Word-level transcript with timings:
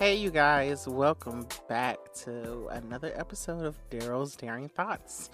Hey, 0.00 0.14
you 0.14 0.30
guys, 0.30 0.88
welcome 0.88 1.46
back 1.68 1.98
to 2.22 2.68
another 2.68 3.12
episode 3.16 3.66
of 3.66 3.76
Daryl's 3.90 4.34
Daring 4.34 4.70
Thoughts. 4.70 5.28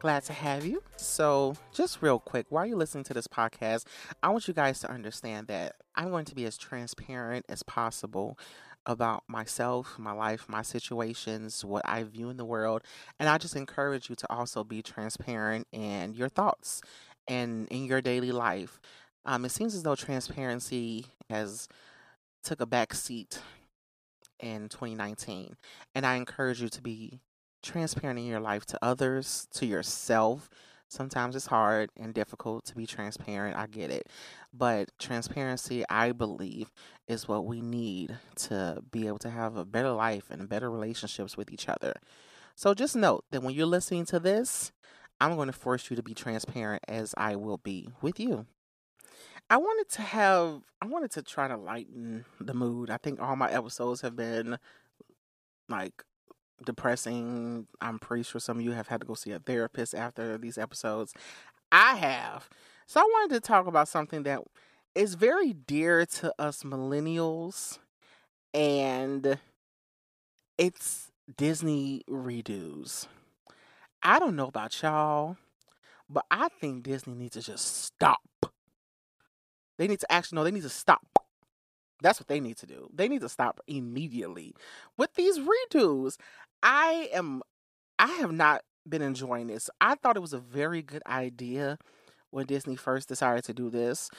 Glad 0.00 0.24
to 0.24 0.32
have 0.32 0.66
you. 0.66 0.82
So, 0.96 1.54
just 1.72 2.02
real 2.02 2.18
quick, 2.18 2.46
while 2.48 2.66
you're 2.66 2.76
listening 2.76 3.04
to 3.04 3.14
this 3.14 3.28
podcast, 3.28 3.84
I 4.20 4.30
want 4.30 4.48
you 4.48 4.52
guys 4.52 4.80
to 4.80 4.90
understand 4.90 5.46
that 5.46 5.76
I'm 5.94 6.10
going 6.10 6.24
to 6.24 6.34
be 6.34 6.44
as 6.44 6.58
transparent 6.58 7.46
as 7.48 7.62
possible 7.62 8.36
about 8.84 9.22
myself, 9.28 9.96
my 9.96 10.10
life, 10.10 10.46
my 10.48 10.62
situations, 10.62 11.64
what 11.64 11.88
I 11.88 12.02
view 12.02 12.30
in 12.30 12.36
the 12.36 12.44
world. 12.44 12.82
And 13.20 13.28
I 13.28 13.38
just 13.38 13.54
encourage 13.54 14.10
you 14.10 14.16
to 14.16 14.26
also 14.28 14.64
be 14.64 14.82
transparent 14.82 15.68
in 15.70 16.14
your 16.14 16.28
thoughts 16.28 16.82
and 17.28 17.68
in 17.68 17.84
your 17.84 18.00
daily 18.00 18.32
life. 18.32 18.80
Um, 19.24 19.44
it 19.44 19.52
seems 19.52 19.72
as 19.76 19.84
though 19.84 19.94
transparency 19.94 21.06
has 21.28 21.68
took 22.42 22.60
a 22.60 22.66
back 22.66 22.92
seat 22.92 23.38
in 24.42 24.68
2019. 24.68 25.56
And 25.94 26.06
I 26.06 26.16
encourage 26.16 26.62
you 26.62 26.68
to 26.68 26.82
be 26.82 27.20
transparent 27.62 28.18
in 28.18 28.26
your 28.26 28.40
life 28.40 28.64
to 28.66 28.78
others, 28.82 29.46
to 29.54 29.66
yourself. 29.66 30.48
Sometimes 30.88 31.36
it's 31.36 31.46
hard 31.46 31.90
and 31.96 32.12
difficult 32.12 32.64
to 32.66 32.74
be 32.74 32.86
transparent. 32.86 33.56
I 33.56 33.66
get 33.66 33.90
it. 33.90 34.08
But 34.52 34.90
transparency, 34.98 35.84
I 35.88 36.12
believe, 36.12 36.70
is 37.06 37.28
what 37.28 37.44
we 37.44 37.60
need 37.60 38.16
to 38.36 38.82
be 38.90 39.06
able 39.06 39.18
to 39.20 39.30
have 39.30 39.56
a 39.56 39.64
better 39.64 39.92
life 39.92 40.30
and 40.30 40.48
better 40.48 40.70
relationships 40.70 41.36
with 41.36 41.52
each 41.52 41.68
other. 41.68 41.94
So 42.56 42.74
just 42.74 42.96
note 42.96 43.24
that 43.30 43.42
when 43.42 43.54
you're 43.54 43.66
listening 43.66 44.04
to 44.06 44.18
this, 44.18 44.72
I'm 45.20 45.36
going 45.36 45.46
to 45.46 45.52
force 45.52 45.90
you 45.90 45.96
to 45.96 46.02
be 46.02 46.14
transparent 46.14 46.82
as 46.88 47.14
I 47.16 47.36
will 47.36 47.58
be 47.58 47.90
with 48.02 48.18
you. 48.18 48.46
I 49.50 49.56
wanted 49.56 49.88
to 49.90 50.02
have, 50.02 50.62
I 50.80 50.86
wanted 50.86 51.10
to 51.12 51.22
try 51.22 51.48
to 51.48 51.56
lighten 51.56 52.24
the 52.40 52.54
mood. 52.54 52.88
I 52.88 52.98
think 52.98 53.20
all 53.20 53.34
my 53.34 53.50
episodes 53.50 54.00
have 54.02 54.14
been 54.14 54.58
like 55.68 56.04
depressing. 56.64 57.66
I'm 57.80 57.98
pretty 57.98 58.22
sure 58.22 58.40
some 58.40 58.60
of 58.60 58.64
you 58.64 58.70
have 58.70 58.86
had 58.86 59.00
to 59.00 59.06
go 59.08 59.14
see 59.14 59.32
a 59.32 59.40
therapist 59.40 59.92
after 59.92 60.38
these 60.38 60.56
episodes. 60.56 61.14
I 61.72 61.96
have. 61.96 62.48
So 62.86 63.00
I 63.00 63.02
wanted 63.02 63.34
to 63.34 63.40
talk 63.40 63.66
about 63.66 63.88
something 63.88 64.22
that 64.22 64.40
is 64.94 65.14
very 65.14 65.52
dear 65.52 66.06
to 66.06 66.32
us 66.38 66.62
millennials 66.62 67.80
and 68.54 69.36
it's 70.58 71.10
Disney 71.36 72.02
redos. 72.08 73.08
I 74.00 74.20
don't 74.20 74.36
know 74.36 74.46
about 74.46 74.80
y'all, 74.80 75.36
but 76.08 76.24
I 76.30 76.48
think 76.60 76.84
Disney 76.84 77.14
needs 77.14 77.34
to 77.34 77.42
just 77.42 77.84
stop. 77.84 78.20
They 79.80 79.88
need 79.88 80.00
to 80.00 80.12
actually 80.12 80.36
no, 80.36 80.44
they 80.44 80.50
need 80.50 80.62
to 80.64 80.68
stop. 80.68 81.06
That's 82.02 82.20
what 82.20 82.28
they 82.28 82.38
need 82.38 82.58
to 82.58 82.66
do. 82.66 82.90
They 82.92 83.08
need 83.08 83.22
to 83.22 83.30
stop 83.30 83.60
immediately 83.66 84.54
with 84.98 85.14
these 85.14 85.38
redos. 85.38 86.18
I 86.62 87.08
am 87.14 87.40
I 87.98 88.08
have 88.08 88.30
not 88.30 88.60
been 88.86 89.00
enjoying 89.00 89.46
this. 89.46 89.70
I 89.80 89.94
thought 89.94 90.18
it 90.18 90.20
was 90.20 90.34
a 90.34 90.38
very 90.38 90.82
good 90.82 91.02
idea 91.06 91.78
when 92.28 92.44
Disney 92.44 92.76
first 92.76 93.08
decided 93.08 93.42
to 93.44 93.54
do 93.54 93.70
this 93.70 94.10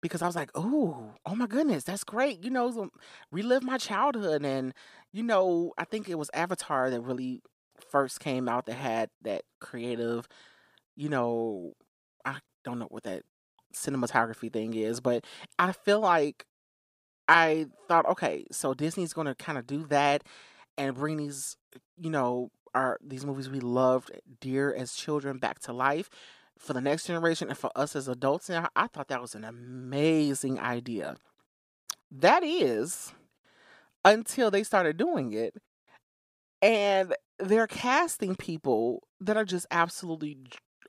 because 0.00 0.22
I 0.22 0.26
was 0.26 0.36
like, 0.36 0.52
"Oh, 0.54 1.10
oh 1.26 1.34
my 1.34 1.46
goodness, 1.46 1.84
that's 1.84 2.02
great." 2.02 2.42
You 2.42 2.48
know, 2.50 2.88
relive 3.30 3.62
my 3.62 3.76
childhood 3.76 4.42
and 4.42 4.72
you 5.12 5.22
know, 5.22 5.74
I 5.76 5.84
think 5.84 6.08
it 6.08 6.16
was 6.18 6.30
Avatar 6.32 6.88
that 6.88 7.02
really 7.02 7.42
first 7.90 8.20
came 8.20 8.48
out 8.48 8.64
that 8.66 8.74
had 8.74 9.10
that 9.20 9.42
creative, 9.60 10.26
you 10.96 11.10
know, 11.10 11.74
I 12.24 12.38
don't 12.64 12.78
know 12.78 12.88
what 12.88 13.02
that 13.02 13.24
cinematography 13.74 14.52
thing 14.52 14.74
is, 14.74 15.00
but 15.00 15.24
I 15.58 15.72
feel 15.72 16.00
like 16.00 16.46
I 17.28 17.66
thought, 17.88 18.06
okay, 18.06 18.46
so 18.50 18.74
Disney's 18.74 19.12
going 19.12 19.26
to 19.26 19.34
kind 19.34 19.58
of 19.58 19.66
do 19.66 19.86
that 19.86 20.24
and 20.76 20.94
bring 20.94 21.16
these, 21.16 21.56
you 21.96 22.10
know, 22.10 22.50
our 22.74 22.98
these 23.04 23.26
movies 23.26 23.50
we 23.50 23.60
loved 23.60 24.10
dear 24.40 24.72
as 24.72 24.94
children 24.94 25.38
back 25.38 25.58
to 25.60 25.72
life 25.72 26.08
for 26.58 26.72
the 26.72 26.80
next 26.80 27.06
generation 27.06 27.48
and 27.48 27.58
for 27.58 27.70
us 27.74 27.96
as 27.96 28.06
adults. 28.06 28.48
And 28.48 28.68
I 28.76 28.86
thought 28.86 29.08
that 29.08 29.22
was 29.22 29.34
an 29.34 29.44
amazing 29.44 30.58
idea. 30.60 31.16
That 32.10 32.44
is 32.44 33.12
until 34.04 34.50
they 34.50 34.62
started 34.62 34.96
doing 34.96 35.32
it. 35.32 35.54
And 36.62 37.14
they're 37.38 37.66
casting 37.66 38.36
people 38.36 39.02
that 39.20 39.36
are 39.36 39.44
just 39.44 39.66
absolutely 39.70 40.38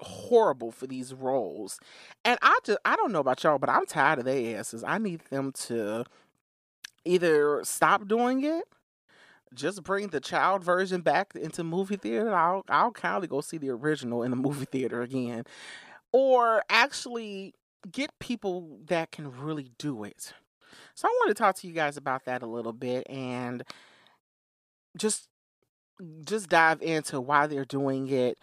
horrible 0.01 0.71
for 0.71 0.87
these 0.87 1.13
roles. 1.13 1.79
And 2.25 2.37
I 2.41 2.57
just 2.63 2.79
I 2.85 2.95
don't 2.95 3.11
know 3.11 3.19
about 3.19 3.43
y'all, 3.43 3.59
but 3.59 3.69
I'm 3.69 3.85
tired 3.85 4.19
of 4.19 4.25
their 4.25 4.59
asses. 4.59 4.83
I 4.83 4.97
need 4.97 5.21
them 5.29 5.51
to 5.67 6.05
either 7.05 7.61
stop 7.63 8.07
doing 8.07 8.43
it, 8.43 8.65
just 9.53 9.83
bring 9.83 10.07
the 10.07 10.19
child 10.19 10.63
version 10.63 11.01
back 11.01 11.33
into 11.35 11.63
movie 11.63 11.97
theater. 11.97 12.33
I'll 12.33 12.63
I'll 12.69 12.91
kindly 12.91 13.27
go 13.27 13.41
see 13.41 13.57
the 13.57 13.69
original 13.69 14.23
in 14.23 14.31
the 14.31 14.37
movie 14.37 14.65
theater 14.65 15.01
again. 15.01 15.45
Or 16.13 16.63
actually 16.69 17.53
get 17.89 18.11
people 18.19 18.79
that 18.87 19.11
can 19.11 19.31
really 19.31 19.71
do 19.77 20.03
it. 20.03 20.33
So 20.93 21.07
I 21.07 21.11
want 21.19 21.29
to 21.29 21.33
talk 21.33 21.55
to 21.57 21.67
you 21.67 21.73
guys 21.73 21.97
about 21.97 22.25
that 22.25 22.41
a 22.41 22.47
little 22.47 22.73
bit 22.73 23.07
and 23.09 23.63
just 24.97 25.27
just 26.25 26.49
dive 26.49 26.81
into 26.81 27.21
why 27.21 27.47
they're 27.47 27.65
doing 27.65 28.07
it, 28.09 28.37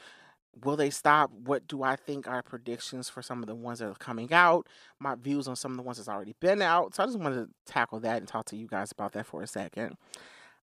will 0.65 0.77
they 0.77 0.91
stop? 0.91 1.31
What 1.33 1.67
do 1.67 1.83
I 1.83 1.97
think 1.97 2.29
are 2.29 2.43
predictions 2.43 3.09
for 3.09 3.23
some 3.23 3.43
of 3.43 3.47
the 3.47 3.55
ones 3.55 3.79
that 3.79 3.89
are 3.89 3.95
coming 3.95 4.33
out? 4.33 4.67
My 4.99 5.15
views 5.15 5.49
on 5.49 5.57
some 5.57 5.73
of 5.73 5.77
the 5.77 5.83
ones 5.83 5.99
that's 5.99 6.09
already 6.09 6.35
been 6.41 6.63
out. 6.63 6.95
So 6.95 7.03
I 7.03 7.07
just 7.07 7.19
wanted 7.19 7.47
to 7.47 7.73
tackle 7.73 8.01
that 8.01 8.19
and 8.19 8.29
talk 8.29 8.47
to 8.47 8.57
you 8.57 8.67
guys 8.67 8.93
about 8.93 9.13
that 9.13 9.27
for 9.27 9.43
a 9.43 9.47
second. 9.47 9.97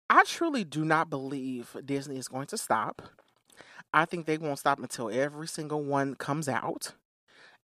I 0.09 0.23
truly 0.25 0.63
do 0.63 0.85
not 0.85 1.09
believe 1.09 1.75
Disney 1.83 2.17
is 2.17 2.27
going 2.27 2.47
to 2.47 2.57
stop. 2.57 3.01
I 3.93 4.05
think 4.05 4.25
they 4.25 4.37
won't 4.37 4.59
stop 4.59 4.79
until 4.79 5.09
every 5.09 5.47
single 5.47 5.83
one 5.83 6.15
comes 6.15 6.49
out. 6.49 6.93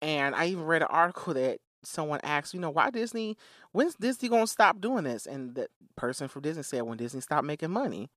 And 0.02 0.34
I 0.34 0.46
even 0.46 0.64
read 0.64 0.82
an 0.82 0.88
article 0.90 1.34
that 1.34 1.60
someone 1.82 2.20
asked, 2.22 2.54
you 2.54 2.60
know, 2.60 2.70
why 2.70 2.90
Disney, 2.90 3.36
when's 3.72 3.94
Disney 3.94 4.28
going 4.28 4.46
to 4.46 4.50
stop 4.50 4.80
doing 4.80 5.04
this? 5.04 5.26
And 5.26 5.54
the 5.54 5.68
person 5.96 6.28
from 6.28 6.42
Disney 6.42 6.62
said, 6.62 6.82
when 6.82 6.98
Disney 6.98 7.20
stopped 7.20 7.46
making 7.46 7.70
money. 7.70 8.10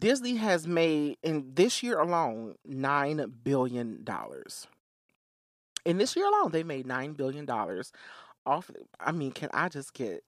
Disney 0.00 0.36
has 0.36 0.66
made 0.66 1.18
in 1.22 1.52
this 1.54 1.82
year 1.82 2.00
alone 2.00 2.54
nine 2.64 3.34
billion 3.44 4.02
dollars. 4.02 4.66
In 5.84 5.98
this 5.98 6.16
year 6.16 6.26
alone, 6.26 6.52
they 6.52 6.62
made 6.62 6.86
nine 6.86 7.12
billion 7.12 7.44
dollars 7.44 7.92
off. 8.46 8.70
I 8.98 9.12
mean, 9.12 9.32
can 9.32 9.50
I 9.52 9.68
just 9.68 9.92
get? 9.92 10.24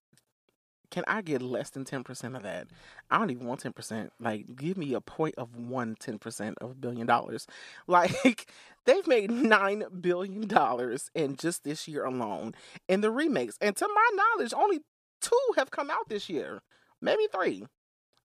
Can 0.91 1.05
I 1.07 1.23
get 1.23 1.41
less 1.41 1.71
than 1.71 1.87
ten 1.87 2.05
percent 2.05 2.37
of 2.37 2.43
that? 2.43 2.69
I 3.11 3.19
don't 3.19 3.31
even 3.31 3.47
want 3.47 3.61
ten 3.61 3.73
percent. 3.73 4.13
Like, 4.21 4.55
give 4.55 4.77
me 4.77 4.93
a 4.93 5.01
point 5.01 5.37
of 5.39 5.57
one 5.57 5.97
ten 5.99 6.19
percent 6.19 6.59
of 6.61 6.73
a 6.73 6.75
billion 6.75 7.07
dollars. 7.07 7.47
Like, 7.87 8.47
they've 8.85 9.07
made 9.07 9.31
nine 9.31 9.85
billion 10.03 10.47
dollars 10.47 11.11
in 11.15 11.37
just 11.37 11.65
this 11.65 11.89
year 11.89 12.05
alone 12.05 12.55
in 12.89 13.01
the 13.01 13.11
remakes. 13.11 13.57
And 13.61 13.75
to 13.77 13.89
my 13.89 14.11
knowledge, 14.15 14.53
only 14.55 14.81
two 15.23 15.41
have 15.57 15.71
come 15.71 15.91
out 15.91 16.11
this 16.11 16.29
year, 16.29 16.61
maybe 17.01 17.27
three. 17.33 17.65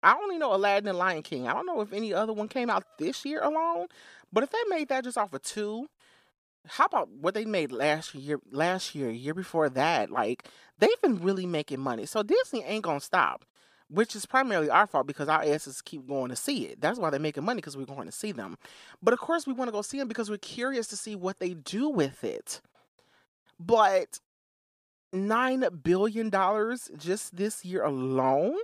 I 0.03 0.15
only 0.15 0.37
know 0.37 0.53
Aladdin 0.53 0.89
and 0.89 0.97
Lion 0.97 1.23
King. 1.23 1.47
I 1.47 1.53
don't 1.53 1.65
know 1.65 1.81
if 1.81 1.93
any 1.93 2.13
other 2.13 2.33
one 2.33 2.49
came 2.49 2.69
out 2.69 2.83
this 2.99 3.23
year 3.25 3.41
alone. 3.41 3.87
But 4.31 4.43
if 4.43 4.51
they 4.51 4.59
made 4.67 4.89
that 4.89 5.05
just 5.05 5.17
off 5.17 5.33
of 5.33 5.41
two, 5.41 5.87
how 6.67 6.85
about 6.85 7.09
what 7.09 7.33
they 7.33 7.45
made 7.45 7.71
last 7.71 8.13
year, 8.13 8.39
last 8.51 8.95
year, 8.95 9.09
year 9.09 9.33
before 9.33 9.69
that? 9.69 10.11
Like 10.11 10.47
they've 10.79 11.01
been 11.01 11.17
really 11.17 11.45
making 11.45 11.79
money. 11.79 12.05
So 12.05 12.21
Disney 12.23 12.63
ain't 12.63 12.83
gonna 12.83 12.99
stop, 12.99 13.45
which 13.89 14.15
is 14.15 14.25
primarily 14.25 14.69
our 14.69 14.87
fault 14.87 15.07
because 15.07 15.29
our 15.29 15.43
asses 15.43 15.81
keep 15.81 16.07
going 16.07 16.29
to 16.29 16.35
see 16.35 16.65
it. 16.65 16.81
That's 16.81 16.99
why 16.99 17.09
they're 17.09 17.19
making 17.19 17.45
money 17.45 17.57
because 17.57 17.77
we're 17.77 17.85
going 17.85 18.05
to 18.07 18.11
see 18.11 18.31
them. 18.31 18.57
But 19.01 19.13
of 19.13 19.19
course, 19.19 19.47
we 19.47 19.53
want 19.53 19.69
to 19.69 19.73
go 19.73 19.81
see 19.81 19.99
them 19.99 20.07
because 20.07 20.29
we're 20.29 20.37
curious 20.37 20.87
to 20.87 20.97
see 20.97 21.15
what 21.15 21.39
they 21.39 21.53
do 21.53 21.89
with 21.89 22.23
it. 22.23 22.61
But 23.59 24.19
nine 25.13 25.63
billion 25.83 26.29
dollars 26.29 26.89
just 26.97 27.35
this 27.35 27.63
year 27.63 27.83
alone 27.83 28.55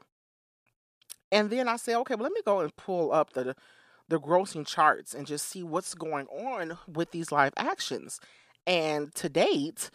and 1.32 1.50
then 1.50 1.68
I 1.68 1.78
say, 1.78 1.96
okay, 1.96 2.16
well, 2.16 2.24
let 2.24 2.32
me 2.32 2.42
go 2.46 2.60
and 2.62 2.76
pull 2.76 3.12
up 3.12 3.34
the 3.34 3.56
the 4.08 4.20
grossing 4.20 4.66
charts 4.66 5.14
and 5.14 5.28
just 5.28 5.46
see 5.46 5.62
what's 5.62 5.94
going 5.94 6.26
on 6.28 6.80
with 6.88 7.12
these 7.12 7.32
live 7.32 7.54
actions. 7.58 8.20
And 8.66 9.14
to 9.16 9.30
date, 9.30 9.92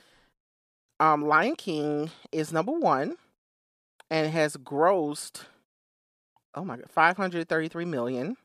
um, 1.01 1.27
Lion 1.27 1.57
King 1.57 2.11
is 2.31 2.53
number 2.53 2.73
one 2.73 3.17
and 4.11 4.31
has 4.31 4.57
grossed, 4.57 5.47
oh 6.55 6.65
my 6.65 6.77
god, 6.77 6.91
533 6.91 7.85
million 7.85 8.37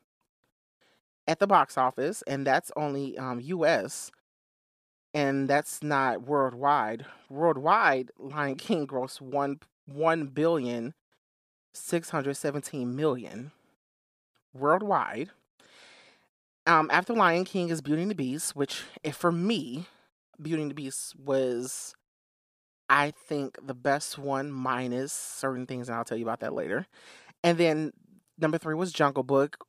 at 1.28 1.38
the 1.38 1.46
box 1.46 1.78
office, 1.78 2.22
and 2.26 2.44
that's 2.44 2.72
only 2.74 3.16
um, 3.16 3.40
US, 3.40 4.10
and 5.14 5.48
that's 5.48 5.82
not 5.82 6.22
worldwide. 6.22 7.06
Worldwide, 7.28 8.10
Lion 8.18 8.56
King 8.56 8.86
grossed 8.86 9.20
one 9.20 9.60
one 9.86 10.26
billion 10.26 10.94
617 11.72 12.94
million 12.94 13.52
worldwide. 14.52 15.30
Um, 16.66 16.90
after 16.92 17.14
Lion 17.14 17.44
King 17.44 17.70
is 17.70 17.80
Beauty 17.80 18.02
and 18.02 18.10
the 18.10 18.14
Beast, 18.14 18.54
which 18.54 18.82
if 19.02 19.16
for 19.16 19.32
me, 19.32 19.86
Beauty 20.40 20.62
and 20.62 20.70
the 20.70 20.74
Beast 20.74 21.18
was 21.18 21.94
I 22.88 23.12
think 23.12 23.56
the 23.64 23.74
best 23.74 24.18
one 24.18 24.50
minus 24.50 25.12
certain 25.12 25.66
things, 25.66 25.88
and 25.88 25.96
I'll 25.96 26.04
tell 26.04 26.18
you 26.18 26.24
about 26.24 26.40
that 26.40 26.52
later. 26.52 26.86
And 27.44 27.56
then 27.56 27.92
number 28.36 28.58
three 28.58 28.74
was 28.74 28.92
Jungle 28.92 29.22
Book. 29.22 29.64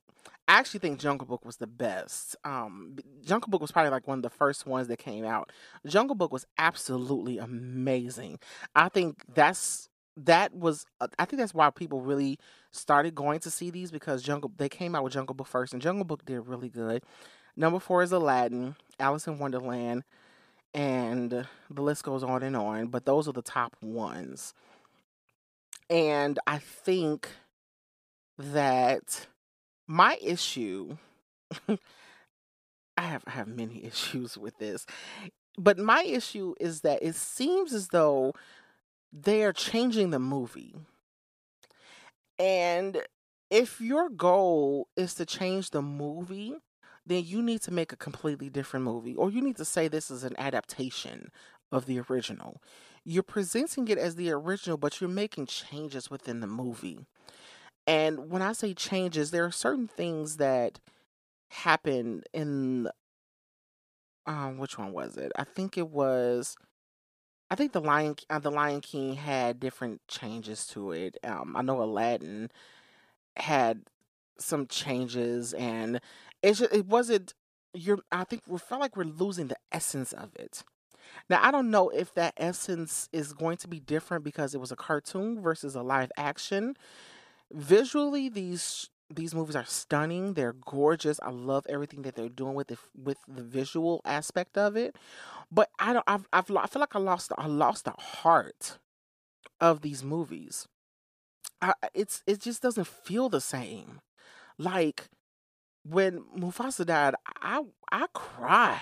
I 0.48 0.58
actually 0.58 0.80
think 0.80 0.98
Jungle 0.98 1.26
Book 1.26 1.44
was 1.44 1.56
the 1.56 1.68
best. 1.68 2.34
Um, 2.44 2.96
Jungle 3.24 3.48
Book 3.48 3.60
was 3.60 3.70
probably 3.70 3.92
like 3.92 4.08
one 4.08 4.18
of 4.18 4.22
the 4.22 4.30
first 4.30 4.66
ones 4.66 4.88
that 4.88 4.98
came 4.98 5.24
out. 5.24 5.52
Jungle 5.86 6.16
Book 6.16 6.32
was 6.32 6.46
absolutely 6.58 7.38
amazing. 7.38 8.40
I 8.74 8.88
think 8.88 9.22
that's 9.32 9.88
that 10.16 10.54
was 10.54 10.86
uh, 11.00 11.08
I 11.18 11.24
think 11.24 11.40
that's 11.40 11.54
why 11.54 11.70
people 11.70 12.00
really 12.00 12.38
started 12.70 13.14
going 13.14 13.40
to 13.40 13.50
see 13.50 13.70
these 13.70 13.90
because 13.90 14.22
Jungle 14.22 14.50
they 14.56 14.68
came 14.68 14.94
out 14.94 15.04
with 15.04 15.12
Jungle 15.12 15.34
Book 15.34 15.46
first 15.46 15.72
and 15.72 15.82
Jungle 15.82 16.04
Book 16.04 16.24
did 16.24 16.40
really 16.40 16.68
good. 16.68 17.02
Number 17.56 17.78
four 17.78 18.02
is 18.02 18.12
Aladdin, 18.12 18.76
Alice 18.98 19.26
in 19.26 19.38
Wonderland, 19.38 20.04
and 20.74 21.46
the 21.70 21.82
list 21.82 22.04
goes 22.04 22.22
on 22.22 22.42
and 22.42 22.56
on. 22.56 22.86
But 22.86 23.04
those 23.04 23.28
are 23.28 23.32
the 23.32 23.42
top 23.42 23.76
ones. 23.82 24.54
And 25.90 26.38
I 26.46 26.58
think 26.58 27.28
that 28.38 29.26
my 29.86 30.18
issue 30.22 30.96
I 32.96 33.02
have 33.02 33.24
I 33.26 33.30
have 33.30 33.48
many 33.48 33.84
issues 33.84 34.36
with 34.38 34.58
this. 34.58 34.86
But 35.58 35.78
my 35.78 36.02
issue 36.02 36.54
is 36.60 36.80
that 36.80 37.02
it 37.02 37.14
seems 37.14 37.72
as 37.74 37.88
though 37.88 38.34
they're 39.12 39.52
changing 39.52 40.10
the 40.10 40.18
movie. 40.18 40.74
And 42.38 43.02
if 43.50 43.80
your 43.80 44.08
goal 44.08 44.88
is 44.96 45.14
to 45.14 45.26
change 45.26 45.70
the 45.70 45.82
movie, 45.82 46.54
then 47.04 47.24
you 47.24 47.42
need 47.42 47.62
to 47.62 47.72
make 47.72 47.92
a 47.92 47.96
completely 47.96 48.48
different 48.48 48.84
movie, 48.84 49.14
or 49.14 49.30
you 49.30 49.42
need 49.42 49.56
to 49.56 49.64
say 49.64 49.88
this 49.88 50.10
is 50.10 50.24
an 50.24 50.34
adaptation 50.38 51.30
of 51.70 51.86
the 51.86 52.00
original. 52.08 52.62
You're 53.04 53.22
presenting 53.22 53.88
it 53.88 53.98
as 53.98 54.14
the 54.14 54.30
original, 54.30 54.76
but 54.76 55.00
you're 55.00 55.10
making 55.10 55.46
changes 55.46 56.10
within 56.10 56.40
the 56.40 56.46
movie. 56.46 57.00
And 57.86 58.30
when 58.30 58.42
I 58.42 58.52
say 58.52 58.74
changes, 58.74 59.30
there 59.30 59.44
are 59.44 59.50
certain 59.52 59.88
things 59.88 60.36
that 60.36 60.80
happen 61.50 62.22
in 62.32 62.88
um 64.26 64.58
which 64.58 64.78
one 64.78 64.92
was 64.92 65.16
it? 65.16 65.32
I 65.36 65.44
think 65.44 65.76
it 65.76 65.88
was 65.88 66.56
I 67.52 67.54
think 67.54 67.72
the 67.72 67.82
Lion 67.82 68.16
uh, 68.30 68.38
the 68.38 68.50
Lion 68.50 68.80
King 68.80 69.12
had 69.12 69.60
different 69.60 70.00
changes 70.08 70.66
to 70.68 70.92
it. 70.92 71.18
Um 71.22 71.54
I 71.54 71.60
know 71.60 71.82
Aladdin 71.82 72.50
had 73.36 73.82
some 74.38 74.66
changes 74.66 75.52
and 75.52 76.00
it 76.42 76.54
just, 76.54 76.72
it 76.72 76.86
wasn't 76.86 77.34
you're 77.74 77.98
I 78.10 78.24
think 78.24 78.40
we 78.48 78.58
felt 78.58 78.80
like 78.80 78.96
we're 78.96 79.04
losing 79.04 79.48
the 79.48 79.58
essence 79.70 80.14
of 80.14 80.34
it. 80.34 80.64
Now 81.28 81.40
I 81.42 81.50
don't 81.50 81.70
know 81.70 81.90
if 81.90 82.14
that 82.14 82.32
essence 82.38 83.10
is 83.12 83.34
going 83.34 83.58
to 83.58 83.68
be 83.68 83.80
different 83.80 84.24
because 84.24 84.54
it 84.54 84.60
was 84.60 84.72
a 84.72 84.76
cartoon 84.76 85.42
versus 85.42 85.74
a 85.74 85.82
live 85.82 86.10
action 86.16 86.74
visually 87.52 88.30
these 88.30 88.88
these 89.14 89.34
movies 89.34 89.56
are 89.56 89.64
stunning. 89.64 90.34
They're 90.34 90.54
gorgeous. 90.54 91.20
I 91.22 91.30
love 91.30 91.66
everything 91.68 92.02
that 92.02 92.14
they're 92.14 92.28
doing 92.28 92.54
with 92.54 92.68
the 92.68 92.78
with 92.96 93.18
the 93.28 93.42
visual 93.42 94.00
aspect 94.04 94.56
of 94.58 94.76
it. 94.76 94.96
But 95.50 95.70
I 95.78 95.92
don't. 95.92 96.04
I've, 96.06 96.26
I've 96.32 96.50
I 96.56 96.66
feel 96.66 96.80
like 96.80 96.96
I 96.96 96.98
lost 96.98 97.32
I 97.36 97.46
lost 97.46 97.84
the 97.84 97.92
heart 97.92 98.78
of 99.60 99.82
these 99.82 100.02
movies. 100.02 100.66
I, 101.60 101.74
it's 101.94 102.22
it 102.26 102.40
just 102.40 102.62
doesn't 102.62 102.86
feel 102.86 103.28
the 103.28 103.40
same. 103.40 104.00
Like 104.58 105.08
when 105.84 106.24
Mufasa 106.36 106.86
died, 106.86 107.14
I 107.40 107.62
I 107.90 108.06
cried. 108.12 108.80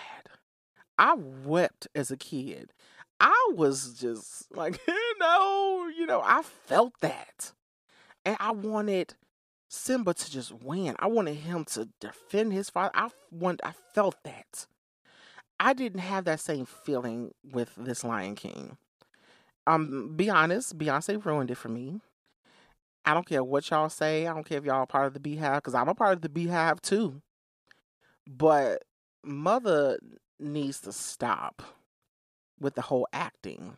I 0.99 1.15
wept 1.15 1.89
as 1.95 2.11
a 2.11 2.17
kid. 2.17 2.73
I 3.19 3.53
was 3.55 3.95
just 3.99 4.55
like, 4.55 4.81
you 4.89 5.19
know, 5.19 5.91
you 5.97 6.07
know, 6.07 6.23
I 6.25 6.43
felt 6.43 6.93
that. 7.01 7.53
And 8.25 8.37
I 8.39 8.53
wanted 8.53 9.15
Simba 9.73 10.13
to 10.13 10.31
just 10.31 10.53
win. 10.53 10.97
I 10.99 11.07
wanted 11.07 11.37
him 11.37 11.65
to 11.67 11.89
defend 12.01 12.53
his 12.53 12.69
father. 12.69 12.91
I 12.93 13.09
want 13.31 13.61
I 13.65 13.73
felt 13.95 14.17
that. 14.25 14.67
I 15.61 15.75
didn't 15.75 16.01
have 16.01 16.25
that 16.25 16.41
same 16.41 16.67
feeling 16.67 17.33
with 17.53 17.71
this 17.77 18.03
Lion 18.03 18.35
King. 18.35 18.77
Um, 19.69 20.17
be 20.17 20.29
honest, 20.29 20.77
Beyonce 20.77 21.25
ruined 21.25 21.53
it 21.53 21.57
for 21.57 21.69
me. 21.69 22.01
I 23.05 23.15
don't 23.15 23.27
care 23.27 23.45
what 23.45 23.71
y'all 23.71 23.89
say. 23.89 24.27
I 24.27 24.35
don't 24.35 24.45
care 24.45 24.59
if 24.59 24.65
y'all 24.65 24.77
are 24.77 24.87
part 24.87 25.07
of 25.07 25.15
the 25.15 25.21
BeyHive, 25.21 25.57
because 25.57 25.75
I'm 25.75 25.89
a 25.89 25.95
part 25.95 26.15
of 26.15 26.23
the 26.23 26.29
BeyHive 26.29 26.81
too. 26.81 27.23
But 28.27 28.83
mother 29.23 30.01
needs 30.41 30.81
to 30.81 30.93
stop 30.93 31.63
with 32.59 32.75
the 32.75 32.83
whole 32.83 33.07
acting. 33.13 33.77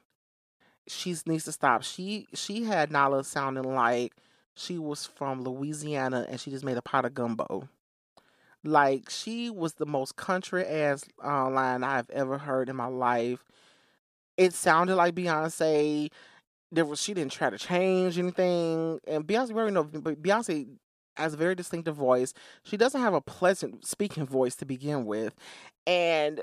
She 0.88 1.14
needs 1.26 1.44
to 1.44 1.52
stop. 1.52 1.82
She 1.82 2.28
she 2.32 2.64
had 2.64 2.90
Nala 2.90 3.24
sounding 3.24 3.74
like 3.74 4.14
she 4.54 4.78
was 4.78 5.06
from 5.06 5.42
Louisiana 5.42 6.26
and 6.28 6.40
she 6.40 6.50
just 6.50 6.64
made 6.64 6.76
a 6.76 6.82
pot 6.82 7.04
of 7.04 7.14
gumbo. 7.14 7.68
Like 8.64 9.10
she 9.10 9.50
was 9.50 9.74
the 9.74 9.86
most 9.86 10.16
country 10.16 10.64
ass 10.64 11.04
uh, 11.22 11.50
line 11.50 11.82
I've 11.82 12.10
ever 12.10 12.38
heard 12.38 12.68
in 12.68 12.76
my 12.76 12.86
life. 12.86 13.44
It 14.36 14.54
sounded 14.54 14.96
like 14.96 15.14
Beyonce. 15.14 16.10
There 16.70 16.84
was 16.84 17.02
she 17.02 17.12
didn't 17.12 17.32
try 17.32 17.50
to 17.50 17.58
change 17.58 18.18
anything, 18.18 19.00
and 19.06 19.26
Beyonce 19.26 19.48
we 19.48 19.54
already 19.56 19.74
know. 19.74 19.84
But 19.84 20.22
Beyonce 20.22 20.68
has 21.16 21.34
a 21.34 21.36
very 21.36 21.54
distinctive 21.54 21.96
voice. 21.96 22.32
She 22.62 22.76
doesn't 22.76 23.00
have 23.00 23.14
a 23.14 23.20
pleasant 23.20 23.84
speaking 23.84 24.26
voice 24.26 24.54
to 24.56 24.64
begin 24.64 25.04
with, 25.06 25.34
and 25.86 26.40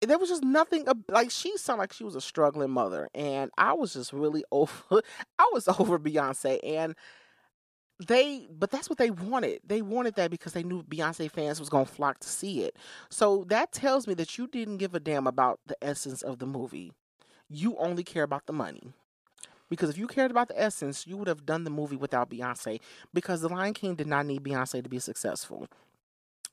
there 0.00 0.18
was 0.18 0.28
just 0.28 0.44
nothing 0.44 0.86
like 1.08 1.30
she 1.30 1.56
sounded 1.56 1.80
like 1.80 1.92
she 1.92 2.04
was 2.04 2.14
a 2.14 2.20
struggling 2.20 2.70
mother 2.70 3.08
and 3.14 3.50
i 3.58 3.72
was 3.72 3.94
just 3.94 4.12
really 4.12 4.44
over 4.52 5.02
i 5.38 5.48
was 5.52 5.68
over 5.68 5.98
beyonce 5.98 6.58
and 6.62 6.94
they 8.06 8.48
but 8.50 8.70
that's 8.70 8.88
what 8.88 8.98
they 8.98 9.10
wanted. 9.10 9.60
They 9.66 9.82
wanted 9.82 10.14
that 10.14 10.30
because 10.30 10.52
they 10.52 10.62
knew 10.62 10.82
beyonce 10.84 11.30
fans 11.30 11.58
was 11.58 11.68
to 11.68 11.84
flock 11.84 12.20
to 12.20 12.28
see 12.28 12.62
it. 12.62 12.76
So 13.10 13.44
that 13.48 13.72
tells 13.72 14.06
me 14.06 14.14
that 14.14 14.38
you 14.38 14.46
didn't 14.46 14.76
give 14.76 14.94
a 14.94 15.00
damn 15.00 15.26
about 15.26 15.60
the 15.66 15.76
essence 15.82 16.22
of 16.22 16.38
the 16.38 16.46
movie. 16.46 16.92
You 17.48 17.76
only 17.76 18.04
care 18.04 18.22
about 18.22 18.46
the 18.46 18.52
money. 18.52 18.92
Because 19.68 19.90
if 19.90 19.98
you 19.98 20.06
cared 20.06 20.30
about 20.30 20.48
the 20.48 20.60
essence 20.60 21.06
you 21.06 21.16
would 21.16 21.28
have 21.28 21.44
done 21.44 21.64
the 21.64 21.70
movie 21.70 21.96
without 21.96 22.30
beyonce 22.30 22.80
because 23.12 23.40
the 23.40 23.48
lion 23.48 23.74
king 23.74 23.96
did 23.96 24.06
not 24.06 24.26
need 24.26 24.44
beyonce 24.44 24.82
to 24.82 24.88
be 24.88 24.98
successful. 24.98 25.66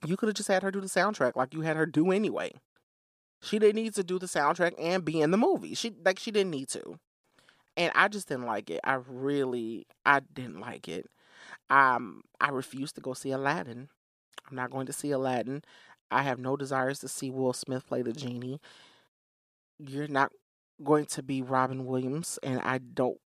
You 0.05 0.17
could 0.17 0.27
have 0.27 0.35
just 0.35 0.49
had 0.49 0.63
her 0.63 0.71
do 0.71 0.81
the 0.81 0.87
soundtrack 0.87 1.35
like 1.35 1.53
you 1.53 1.61
had 1.61 1.77
her 1.77 1.85
do 1.85 2.11
anyway 2.11 2.53
she 3.45 3.59
didn't 3.59 3.75
need 3.75 3.93
to 3.95 4.03
do 4.03 4.19
the 4.19 4.25
soundtrack 4.25 4.73
and 4.79 5.05
be 5.05 5.21
in 5.21 5.31
the 5.31 5.37
movie. 5.37 5.75
She 5.75 5.93
like 6.03 6.19
she 6.19 6.31
didn't 6.31 6.51
need 6.51 6.69
to. 6.69 6.99
And 7.77 7.91
I 7.93 8.07
just 8.07 8.27
didn't 8.27 8.45
like 8.45 8.69
it. 8.69 8.79
I 8.83 8.99
really 9.07 9.85
I 10.05 10.21
didn't 10.21 10.59
like 10.59 10.87
it. 10.87 11.07
Um 11.69 12.23
I 12.41 12.49
refused 12.49 12.95
to 12.95 13.01
go 13.01 13.13
see 13.13 13.31
Aladdin. 13.31 13.89
I'm 14.49 14.55
not 14.55 14.71
going 14.71 14.87
to 14.87 14.93
see 14.93 15.11
Aladdin. 15.11 15.63
I 16.11 16.23
have 16.23 16.39
no 16.39 16.55
desires 16.55 16.99
to 16.99 17.07
see 17.07 17.29
Will 17.29 17.53
Smith 17.53 17.87
play 17.87 18.01
the 18.01 18.13
genie. 18.13 18.59
You're 19.79 20.07
not 20.07 20.31
going 20.83 21.05
to 21.05 21.23
be 21.23 21.41
Robin 21.41 21.85
Williams 21.85 22.39
and 22.43 22.59
I 22.61 22.79
don't 22.79 23.19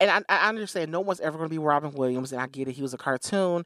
and 0.00 0.10
I, 0.10 0.22
I 0.28 0.48
understand 0.48 0.90
no 0.90 1.00
one's 1.00 1.20
ever 1.20 1.36
going 1.36 1.48
to 1.48 1.54
be 1.54 1.58
Robin 1.58 1.92
Williams 1.92 2.32
and 2.32 2.40
I 2.40 2.46
get 2.46 2.68
it 2.68 2.72
he 2.72 2.82
was 2.82 2.94
a 2.94 2.98
cartoon 2.98 3.64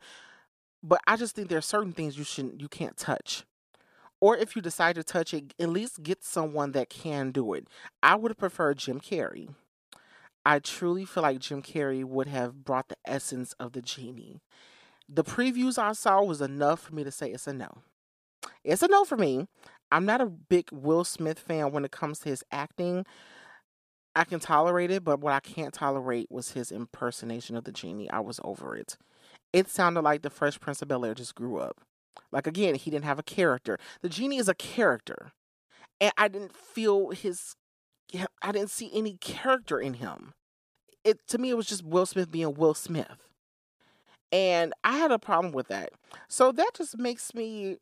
but 0.83 1.01
I 1.07 1.17
just 1.17 1.37
think 1.37 1.49
there 1.49 1.59
are 1.59 1.63
certain 1.63 1.93
things 1.93 2.19
you 2.19 2.25
shouldn't 2.25 2.61
you 2.61 2.69
can't 2.69 2.97
touch 2.97 3.45
or 4.21 4.37
if 4.37 4.57
you 4.57 4.63
decide 4.63 4.97
to 4.97 5.05
touch 5.05 5.35
it, 5.35 5.55
at 5.59 5.69
least 5.69 6.03
get 6.03 6.25
someone 6.25 6.73
that 6.73 6.89
can 6.89 7.31
do 7.31 7.53
it. 7.55 7.69
I 8.03 8.17
would 8.17 8.37
preferred 8.39 8.79
Jim 8.79 9.01
Carrey. 9.01 9.49
I 10.45 10.61
truly 10.61 11.05
feel 11.05 11.23
like 11.25 11.41
Jim 11.41 11.63
Carrey 11.63 12.05
would 12.05 12.29
have 12.29 12.65
brought 12.65 12.89
the 12.89 12.97
essence 13.05 13.53
of 13.55 13.73
the 13.73 13.83
genie. 13.83 14.41
The 15.09 15.25
previews 15.25 15.79
I 15.79 15.93
saw 15.93 16.23
was 16.23 16.41
enough 16.41 16.81
for 16.81 16.95
me 16.95 17.05
to 17.05 17.11
say 17.11 17.31
it's 17.31 17.47
a 17.47 17.53
no. 17.53 17.79
It's 18.65 18.83
a 18.83 18.89
no 18.89 19.05
for 19.05 19.17
me. 19.17 19.47
I'm 19.91 20.05
not 20.05 20.21
a 20.21 20.27
big 20.27 20.69
Will 20.73 21.05
Smith 21.05 21.39
fan 21.39 21.73
when 21.73 21.85
it 21.85 21.91
comes 21.91 22.21
to 22.21 22.29
his 22.29 22.45
acting. 22.51 23.05
I 24.15 24.25
can 24.25 24.41
tolerate 24.41 24.91
it, 24.91 25.05
but 25.05 25.21
what 25.21 25.33
I 25.33 25.41
can't 25.41 25.75
tolerate 25.75 26.31
was 26.31 26.53
his 26.53 26.73
impersonation 26.73 27.57
of 27.57 27.65
the 27.65 27.73
genie. 27.73 28.11
I 28.11 28.21
was 28.21 28.41
over 28.43 28.75
it. 28.75 28.97
It 29.53 29.69
sounded 29.69 30.03
like 30.03 30.23
the 30.23 30.31
Fresh 30.31 30.61
Prince 30.61 30.81
of 30.83 30.89
Bel 30.89 31.05
Air 31.05 31.15
just 31.15 31.35
grew 31.35 31.59
up. 31.59 31.81
Like 32.33 32.47
again, 32.47 32.75
he 32.75 32.91
didn't 32.91 33.05
have 33.05 33.19
a 33.19 33.25
character. 33.25 33.79
The 34.03 34.09
genie 34.09 34.39
is 34.39 34.49
a 34.49 34.55
character. 34.55 35.33
And 36.01 36.13
I 36.19 36.29
didn't 36.29 36.55
feel 36.55 37.11
his 37.11 37.57
I 38.43 38.53
didn't 38.53 38.71
see 38.71 38.91
any 38.93 39.15
character 39.15 39.81
in 39.81 39.95
him. 39.95 40.35
It 41.05 41.27
to 41.29 41.39
me 41.39 41.51
it 41.51 41.57
was 41.57 41.67
just 41.67 41.85
Will 41.85 42.07
Smith 42.07 42.31
being 42.31 42.55
Will 42.55 42.75
Smith. 42.75 43.31
And 44.33 44.73
I 44.85 44.97
had 44.97 45.13
a 45.13 45.19
problem 45.19 45.53
with 45.53 45.69
that. 45.69 45.91
So 46.29 46.53
that 46.53 46.73
just 46.75 46.99
makes 46.99 47.35
me 47.35 47.79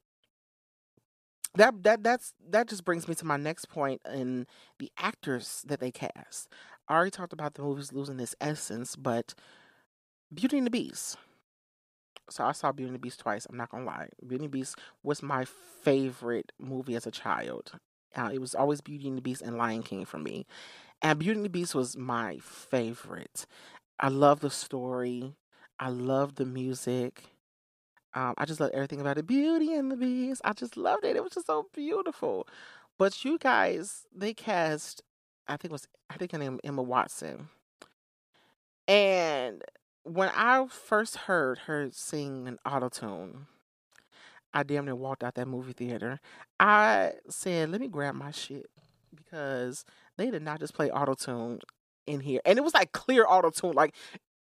that 1.56 1.82
that 1.82 2.02
that's 2.02 2.34
that 2.50 2.68
just 2.68 2.84
brings 2.84 3.08
me 3.08 3.14
to 3.16 3.24
my 3.24 3.36
next 3.36 3.68
point 3.68 4.00
in 4.12 4.46
the 4.78 4.90
actors 4.98 5.64
that 5.66 5.80
they 5.80 5.90
cast. 5.90 6.48
I 6.88 6.94
already 6.94 7.10
talked 7.10 7.32
about 7.32 7.54
the 7.54 7.62
movies 7.62 7.92
losing 7.92 8.18
this 8.18 8.34
essence, 8.40 8.94
but 8.96 9.34
Beauty 10.32 10.58
and 10.58 10.66
the 10.66 10.70
Beast 10.70 11.16
so 12.30 12.44
I 12.44 12.52
saw 12.52 12.72
Beauty 12.72 12.88
and 12.88 12.94
the 12.94 13.00
Beast 13.00 13.20
twice. 13.20 13.46
I'm 13.48 13.56
not 13.56 13.70
gonna 13.70 13.84
lie. 13.84 14.08
Beauty 14.20 14.44
and 14.44 14.52
the 14.52 14.58
Beast 14.58 14.76
was 15.02 15.22
my 15.22 15.44
favorite 15.82 16.52
movie 16.58 16.96
as 16.96 17.06
a 17.06 17.10
child. 17.10 17.72
Uh, 18.16 18.30
it 18.32 18.40
was 18.40 18.54
always 18.54 18.80
Beauty 18.80 19.08
and 19.08 19.18
the 19.18 19.22
Beast 19.22 19.42
and 19.42 19.58
Lion 19.58 19.82
King 19.82 20.04
for 20.04 20.18
me. 20.18 20.46
And 21.02 21.18
Beauty 21.18 21.38
and 21.38 21.44
the 21.44 21.50
Beast 21.50 21.74
was 21.74 21.96
my 21.96 22.38
favorite. 22.38 23.46
I 23.98 24.08
love 24.08 24.40
the 24.40 24.50
story. 24.50 25.34
I 25.78 25.88
love 25.88 26.36
the 26.36 26.46
music. 26.46 27.24
Um, 28.14 28.34
I 28.38 28.44
just 28.44 28.60
love 28.60 28.70
everything 28.72 29.00
about 29.00 29.18
it. 29.18 29.26
Beauty 29.26 29.74
and 29.74 29.90
the 29.90 29.96
Beast. 29.96 30.40
I 30.44 30.52
just 30.52 30.76
loved 30.76 31.04
it. 31.04 31.16
It 31.16 31.22
was 31.22 31.32
just 31.32 31.46
so 31.46 31.66
beautiful. 31.74 32.46
But 32.96 33.24
you 33.24 33.38
guys, 33.38 34.06
they 34.14 34.32
cast, 34.34 35.02
I 35.48 35.56
think 35.56 35.70
it 35.70 35.72
was, 35.72 35.88
I 36.08 36.16
think 36.16 36.32
her 36.32 36.38
name 36.38 36.60
Emma 36.62 36.82
Watson. 36.82 37.48
And 38.86 39.64
when 40.04 40.30
I 40.34 40.66
first 40.68 41.16
heard 41.16 41.58
her 41.60 41.88
sing 41.92 42.46
an 42.46 42.58
auto 42.64 42.88
tune, 42.88 43.46
I 44.52 44.62
damn 44.62 44.84
near 44.84 44.94
walked 44.94 45.24
out 45.24 45.34
that 45.34 45.48
movie 45.48 45.72
theater. 45.72 46.20
I 46.60 47.14
said, 47.28 47.70
let 47.70 47.80
me 47.80 47.88
grab 47.88 48.14
my 48.14 48.30
shit 48.30 48.66
because 49.14 49.84
they 50.16 50.30
did 50.30 50.42
not 50.42 50.60
just 50.60 50.74
play 50.74 50.90
auto 50.90 51.14
tune 51.14 51.60
in 52.06 52.20
here. 52.20 52.40
And 52.44 52.58
it 52.58 52.62
was 52.62 52.74
like 52.74 52.92
clear 52.92 53.24
auto 53.26 53.50
tune. 53.50 53.72
Like 53.72 53.94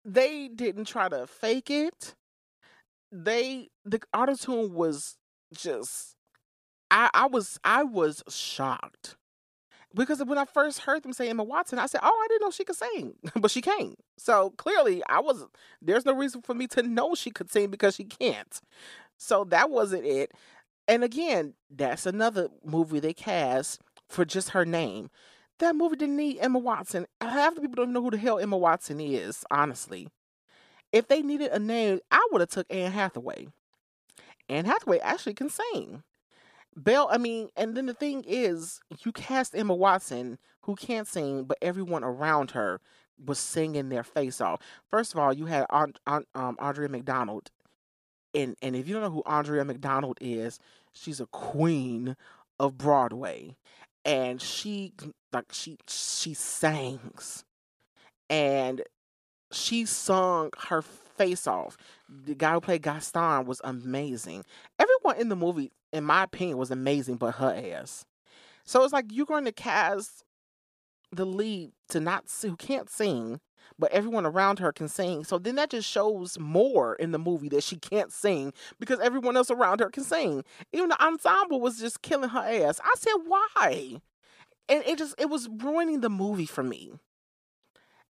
they 0.05 0.49
didn't 0.49 0.85
try 0.85 1.09
to 1.09 1.25
fake 1.25 1.69
it. 1.69 2.15
They 3.11 3.69
the 3.85 4.01
auto 4.13 4.35
tune 4.35 4.73
was 4.73 5.17
just 5.53 6.15
I 6.91 7.09
I 7.13 7.25
was 7.27 7.59
I 7.63 7.83
was 7.83 8.23
shocked. 8.29 9.15
Because 9.95 10.23
when 10.23 10.37
I 10.37 10.45
first 10.45 10.79
heard 10.79 11.03
them 11.03 11.13
say 11.13 11.29
Emma 11.29 11.43
Watson, 11.43 11.77
I 11.77 11.85
said, 11.85 12.01
"Oh, 12.03 12.23
I 12.23 12.27
didn't 12.27 12.41
know 12.41 12.51
she 12.51 12.63
could 12.63 12.75
sing," 12.75 13.13
but 13.35 13.51
she 13.51 13.61
can't. 13.61 13.95
So 14.17 14.51
clearly, 14.51 15.03
I 15.07 15.19
was. 15.19 15.45
There's 15.81 16.05
no 16.05 16.13
reason 16.13 16.41
for 16.41 16.53
me 16.53 16.67
to 16.67 16.81
know 16.83 17.15
she 17.15 17.31
could 17.31 17.51
sing 17.51 17.69
because 17.69 17.95
she 17.95 18.05
can't. 18.05 18.59
So 19.17 19.43
that 19.45 19.69
wasn't 19.69 20.05
it. 20.05 20.31
And 20.87 21.03
again, 21.03 21.53
that's 21.69 22.05
another 22.05 22.49
movie 22.65 22.99
they 22.99 23.13
cast 23.13 23.81
for 24.09 24.25
just 24.25 24.49
her 24.49 24.65
name. 24.65 25.09
That 25.59 25.75
movie 25.75 25.95
didn't 25.95 26.17
need 26.17 26.39
Emma 26.39 26.59
Watson. 26.59 27.05
Half 27.21 27.55
the 27.55 27.61
people 27.61 27.83
don't 27.83 27.93
know 27.93 28.01
who 28.01 28.11
the 28.11 28.17
hell 28.17 28.39
Emma 28.39 28.57
Watson 28.57 28.99
is, 28.99 29.45
honestly. 29.49 30.09
If 30.91 31.07
they 31.07 31.21
needed 31.21 31.51
a 31.51 31.59
name, 31.59 31.99
I 32.11 32.27
would 32.31 32.41
have 32.41 32.49
took 32.49 32.67
Anne 32.69 32.91
Hathaway. 32.91 33.47
Anne 34.49 34.65
Hathaway 34.65 34.99
actually 34.99 35.33
can 35.35 35.49
sing. 35.49 36.03
Belle, 36.75 37.07
I 37.11 37.17
mean, 37.17 37.49
and 37.55 37.75
then 37.75 37.85
the 37.85 37.93
thing 37.93 38.23
is, 38.27 38.79
you 39.03 39.11
cast 39.11 39.55
Emma 39.55 39.75
Watson, 39.75 40.39
who 40.61 40.75
can't 40.75 41.07
sing, 41.07 41.43
but 41.43 41.57
everyone 41.61 42.03
around 42.03 42.51
her 42.51 42.81
was 43.23 43.39
singing 43.39 43.89
their 43.89 44.03
face 44.03 44.41
off. 44.41 44.61
First 44.89 45.13
of 45.13 45.19
all, 45.19 45.33
you 45.33 45.45
had 45.45 45.65
Aunt, 45.69 45.99
Aunt, 46.07 46.27
um, 46.33 46.57
Audra 46.57 46.89
McDonald, 46.89 47.51
and 48.33 48.55
and 48.61 48.75
if 48.75 48.87
you 48.87 48.93
don't 48.93 49.03
know 49.03 49.11
who 49.11 49.23
Audra 49.23 49.65
McDonald 49.65 50.17
is, 50.21 50.59
she's 50.93 51.19
a 51.19 51.27
queen 51.27 52.15
of 52.59 52.77
Broadway, 52.77 53.55
and 54.05 54.41
she 54.41 54.93
like 55.31 55.51
she 55.51 55.77
she 55.87 56.33
sings, 56.33 57.45
and 58.29 58.81
she 59.51 59.85
sung 59.85 60.51
her 60.69 60.81
face 61.17 61.47
off. 61.47 61.77
The 62.09 62.35
guy 62.35 62.53
who 62.53 62.61
played 62.61 62.81
Gaston 62.81 63.45
was 63.45 63.61
amazing. 63.63 64.43
Everyone 64.79 65.21
in 65.21 65.29
the 65.29 65.35
movie, 65.35 65.71
in 65.91 66.03
my 66.03 66.23
opinion, 66.23 66.57
was 66.57 66.71
amazing, 66.71 67.15
but 67.15 67.35
her 67.35 67.53
ass. 67.75 68.05
So 68.65 68.83
it's 68.83 68.93
like 68.93 69.05
you're 69.11 69.25
going 69.25 69.45
to 69.45 69.51
cast 69.51 70.23
the 71.11 71.25
lead 71.25 71.71
to 71.89 71.99
not 71.99 72.25
who 72.41 72.55
can't 72.55 72.89
sing, 72.89 73.39
but 73.77 73.91
everyone 73.91 74.25
around 74.25 74.59
her 74.59 74.71
can 74.71 74.87
sing. 74.87 75.23
So 75.23 75.37
then 75.37 75.55
that 75.55 75.69
just 75.69 75.89
shows 75.89 76.39
more 76.39 76.95
in 76.95 77.11
the 77.11 77.19
movie 77.19 77.49
that 77.49 77.63
she 77.63 77.77
can't 77.77 78.11
sing 78.11 78.53
because 78.79 78.99
everyone 78.99 79.37
else 79.37 79.51
around 79.51 79.79
her 79.79 79.89
can 79.89 80.03
sing. 80.03 80.43
Even 80.71 80.89
the 80.89 81.03
ensemble 81.03 81.61
was 81.61 81.79
just 81.79 82.01
killing 82.01 82.29
her 82.29 82.39
ass. 82.39 82.79
I 82.83 82.93
said, 82.97 83.15
why? 83.25 84.01
And 84.69 84.83
it 84.85 84.97
just 84.97 85.15
it 85.19 85.29
was 85.29 85.49
ruining 85.49 86.01
the 86.01 86.09
movie 86.09 86.45
for 86.45 86.63
me. 86.63 86.93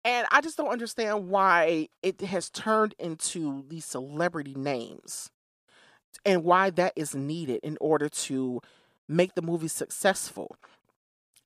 And 0.07 0.25
I 0.31 0.41
just 0.41 0.57
don't 0.57 0.69
understand 0.69 1.29
why 1.29 1.89
it 2.01 2.21
has 2.21 2.49
turned 2.49 2.95
into 2.97 3.65
these 3.69 3.85
celebrity 3.85 4.55
names 4.55 5.31
and 6.25 6.45
why 6.45 6.71
that 6.71 6.93
is 6.95 7.13
needed 7.13 7.59
in 7.65 7.77
order 7.81 8.09
to 8.09 8.61
make 9.09 9.35
the 9.35 9.43
movie 9.43 9.67
successful. 9.67 10.55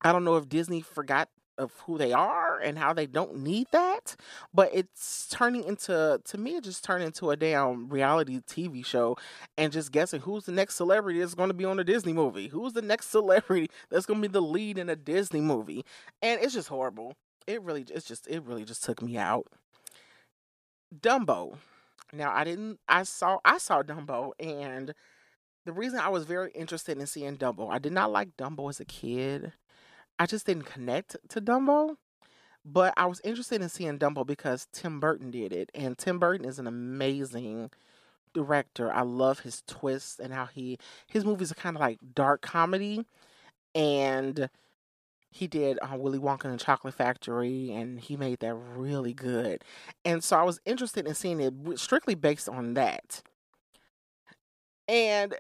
I 0.03 0.13
don't 0.13 0.25
know 0.25 0.37
if 0.37 0.51
Disney 0.51 0.83
forgot 0.83 1.31
of 1.57 1.73
who 1.87 1.97
they 1.97 2.13
are 2.13 2.59
and 2.59 2.79
how 2.79 2.93
they 2.93 3.07
don't 3.07 3.39
need 3.39 3.67
that, 3.73 4.15
but 4.53 4.69
it's 4.75 5.27
turning 5.31 5.65
into 5.65 6.21
to 6.23 6.39
me 6.39 6.57
it 6.57 6.65
just 6.65 6.85
turned 6.85 7.03
into 7.03 7.31
a 7.31 7.37
damn 7.37 7.89
reality 7.89 8.41
TV 8.41 8.85
show 8.85 9.17
and 9.57 9.73
just 9.73 9.91
guessing 9.91 10.21
who's 10.21 10.45
the 10.45 10.53
next 10.53 10.75
celebrity 10.75 11.21
that's 11.21 11.35
going 11.35 11.49
to 11.49 11.55
be 11.55 11.65
on 11.65 11.81
a 11.81 11.85
Disney 11.85 12.13
movie. 12.13 12.49
Who's 12.49 12.75
the 12.75 12.83
next 12.83 13.07
celebrity 13.11 13.71
that's 13.89 14.05
going 14.05 14.21
to 14.21 14.29
be 14.29 14.33
the 14.33 14.43
lead 14.43 14.77
in 14.77 14.91
a 14.91 14.97
Disney 14.97 15.41
movie? 15.41 15.83
And 16.21 16.43
it's 16.43 16.53
just 16.53 16.69
horrible 16.69 17.15
it 17.47 17.63
really 17.63 17.85
it's 17.89 18.07
just 18.07 18.27
it 18.29 18.43
really 18.45 18.65
just 18.65 18.85
took 18.85 19.03
me 19.03 19.17
out. 19.17 19.47
Dumbo. 20.99 21.57
Now 22.13 22.33
I 22.33 22.45
didn't 22.45 22.81
I 22.89 23.05
saw 23.05 23.39
I 23.45 23.59
saw 23.59 23.83
Dumbo 23.83 24.33
and 24.41 24.95
the 25.67 25.73
reason 25.73 25.99
I 25.99 26.09
was 26.09 26.25
very 26.25 26.51
interested 26.53 26.99
in 26.99 27.07
seeing 27.07 27.37
Dumbo, 27.37 27.71
I 27.71 27.79
did 27.79 27.93
not 27.93 28.11
like 28.11 28.37
Dumbo 28.37 28.69
as 28.71 28.81
a 28.81 28.85
kid. 28.85 29.53
I 30.19 30.27
just 30.27 30.47
didn't 30.47 30.65
connect 30.65 31.17
to 31.29 31.41
Dumbo. 31.41 31.97
But 32.65 32.93
I 32.97 33.07
was 33.07 33.21
interested 33.25 33.63
in 33.63 33.69
seeing 33.71 33.99
Dumbo 33.99 34.27
because 34.27 34.69
Tim 34.73 35.01
Burton 35.01 35.31
did 35.31 35.53
it. 35.53 35.71
And 35.75 35.97
Tim 35.97 36.19
Burton 36.19 36.47
is 36.47 36.59
an 36.59 36.67
amazing 36.67 37.71
director. 38.35 38.93
I 38.93 39.03
love 39.03 39.41
his 39.41 39.63
twists 39.67 40.19
and 40.19 40.33
how 40.33 40.47
he 40.47 40.79
his 41.07 41.25
movies 41.25 41.51
are 41.51 41.57
kind 41.57 41.77
of 41.77 41.81
like 41.81 41.99
dark 42.15 42.43
comedy 42.43 43.05
and 43.75 44.49
he 45.31 45.47
did 45.47 45.79
uh, 45.81 45.97
Willy 45.97 46.19
Wonka 46.19 46.45
and 46.45 46.55
the 46.55 46.65
Chocolate 46.65 46.95
Factory, 46.95 47.73
and 47.73 48.01
he 48.01 48.17
made 48.17 48.41
that 48.41 48.55
really 48.55 49.15
good. 49.15 49.63
And 50.05 50.25
so 50.25 50.37
I 50.37 50.43
was 50.43 50.61
interested 50.65 51.07
in 51.07 51.15
seeing 51.15 51.41
it 51.41 51.55
strictly 51.79 52.15
based 52.15 52.49
on 52.49 52.75
that. 52.75 53.23
And 54.89 55.37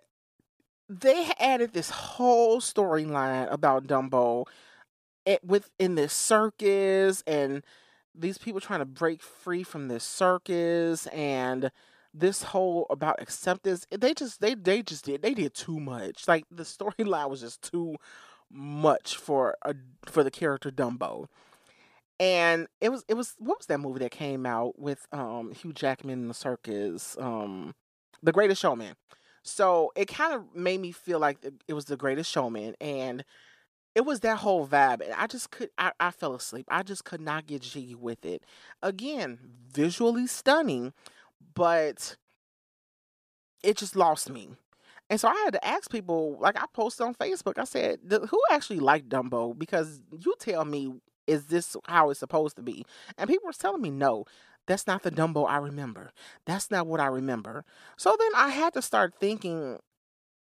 they 0.88 1.30
added 1.40 1.72
this 1.72 1.90
whole 1.90 2.60
storyline 2.60 3.52
about 3.52 3.86
Dumbo 3.86 4.46
it, 5.26 5.42
within 5.44 5.96
this 5.96 6.12
circus, 6.12 7.22
and 7.26 7.64
these 8.14 8.38
people 8.38 8.60
trying 8.60 8.80
to 8.80 8.86
break 8.86 9.22
free 9.22 9.62
from 9.62 9.88
this 9.88 10.04
circus, 10.04 11.06
and 11.08 11.70
this 12.14 12.42
whole 12.44 12.86
about 12.90 13.20
acceptance. 13.20 13.86
They 13.90 14.14
just 14.14 14.40
they 14.40 14.54
they 14.54 14.82
just 14.82 15.04
did 15.04 15.22
they 15.22 15.34
did 15.34 15.54
too 15.54 15.80
much. 15.80 16.26
Like 16.28 16.44
the 16.50 16.62
storyline 16.64 17.30
was 17.30 17.40
just 17.40 17.62
too 17.62 17.96
much 18.50 19.16
for 19.16 19.56
a 19.62 19.74
for 20.06 20.24
the 20.24 20.30
character 20.30 20.70
Dumbo. 20.70 21.26
And 22.18 22.66
it 22.80 22.90
was 22.90 23.04
it 23.08 23.14
was 23.14 23.34
what 23.38 23.58
was 23.58 23.66
that 23.66 23.80
movie 23.80 24.00
that 24.00 24.10
came 24.10 24.46
out 24.46 24.78
with 24.78 25.06
um 25.12 25.52
Hugh 25.52 25.72
Jackman 25.72 26.20
in 26.22 26.28
the 26.28 26.34
circus? 26.34 27.16
Um 27.18 27.74
The 28.22 28.32
Greatest 28.32 28.60
Showman. 28.60 28.94
So 29.42 29.92
it 29.96 30.06
kind 30.08 30.34
of 30.34 30.54
made 30.54 30.80
me 30.80 30.92
feel 30.92 31.18
like 31.18 31.38
it 31.66 31.72
was 31.72 31.86
the 31.86 31.96
greatest 31.96 32.30
showman 32.30 32.74
and 32.80 33.24
it 33.94 34.02
was 34.02 34.20
that 34.20 34.38
whole 34.38 34.66
vibe 34.66 35.00
and 35.00 35.12
i 35.14 35.26
just 35.26 35.50
could 35.50 35.70
I, 35.78 35.92
I 35.98 36.10
fell 36.10 36.34
asleep 36.34 36.66
i 36.68 36.82
just 36.82 37.04
could 37.04 37.20
not 37.20 37.46
get 37.46 37.62
jiggy 37.62 37.94
with 37.94 38.24
it 38.24 38.44
again 38.82 39.38
visually 39.72 40.26
stunning 40.26 40.92
but 41.54 42.16
it 43.62 43.76
just 43.76 43.96
lost 43.96 44.30
me 44.30 44.50
and 45.10 45.20
so 45.20 45.28
I 45.28 45.34
had 45.44 45.52
to 45.54 45.66
ask 45.66 45.90
people, 45.90 46.38
like 46.40 46.56
I 46.56 46.64
posted 46.72 47.04
on 47.04 47.14
Facebook, 47.14 47.58
I 47.58 47.64
said, 47.64 47.98
who 48.08 48.40
actually 48.50 48.78
liked 48.78 49.08
Dumbo? 49.08 49.58
Because 49.58 50.00
you 50.20 50.34
tell 50.38 50.64
me, 50.64 50.94
is 51.26 51.46
this 51.46 51.76
how 51.86 52.10
it's 52.10 52.20
supposed 52.20 52.56
to 52.56 52.62
be? 52.62 52.86
And 53.18 53.28
people 53.28 53.46
were 53.46 53.52
telling 53.52 53.82
me, 53.82 53.90
no, 53.90 54.24
that's 54.66 54.86
not 54.86 55.02
the 55.02 55.10
Dumbo 55.10 55.48
I 55.48 55.56
remember. 55.58 56.12
That's 56.46 56.70
not 56.70 56.86
what 56.86 57.00
I 57.00 57.06
remember. 57.06 57.64
So 57.96 58.16
then 58.18 58.30
I 58.36 58.50
had 58.50 58.72
to 58.74 58.82
start 58.82 59.14
thinking, 59.18 59.78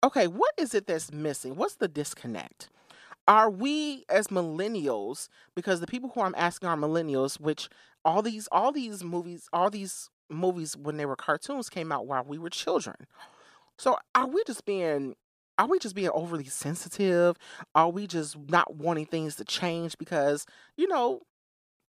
okay, 0.04 0.26
what 0.26 0.52
is 0.58 0.74
it 0.74 0.86
that's 0.86 1.10
missing? 1.10 1.56
What's 1.56 1.76
the 1.76 1.88
disconnect? 1.88 2.68
Are 3.26 3.48
we 3.48 4.04
as 4.10 4.28
millennials, 4.28 5.28
because 5.54 5.80
the 5.80 5.86
people 5.86 6.10
who 6.14 6.20
I'm 6.20 6.34
asking 6.36 6.68
are 6.68 6.76
millennials, 6.76 7.40
which 7.40 7.70
all 8.04 8.20
these 8.20 8.48
all 8.50 8.72
these 8.72 9.02
movies, 9.02 9.48
all 9.52 9.70
these 9.70 10.10
movies 10.28 10.76
when 10.76 10.96
they 10.96 11.06
were 11.06 11.16
cartoons 11.16 11.68
came 11.68 11.92
out 11.92 12.06
while 12.06 12.24
we 12.24 12.38
were 12.38 12.50
children. 12.50 12.96
So 13.82 13.98
are 14.14 14.28
we 14.28 14.44
just 14.46 14.64
being 14.64 15.16
are 15.58 15.66
we 15.66 15.80
just 15.80 15.96
being 15.96 16.10
overly 16.14 16.44
sensitive? 16.44 17.36
Are 17.74 17.88
we 17.88 18.06
just 18.06 18.38
not 18.48 18.76
wanting 18.76 19.06
things 19.06 19.34
to 19.36 19.44
change 19.44 19.98
because, 19.98 20.46
you 20.76 20.86
know, 20.86 21.22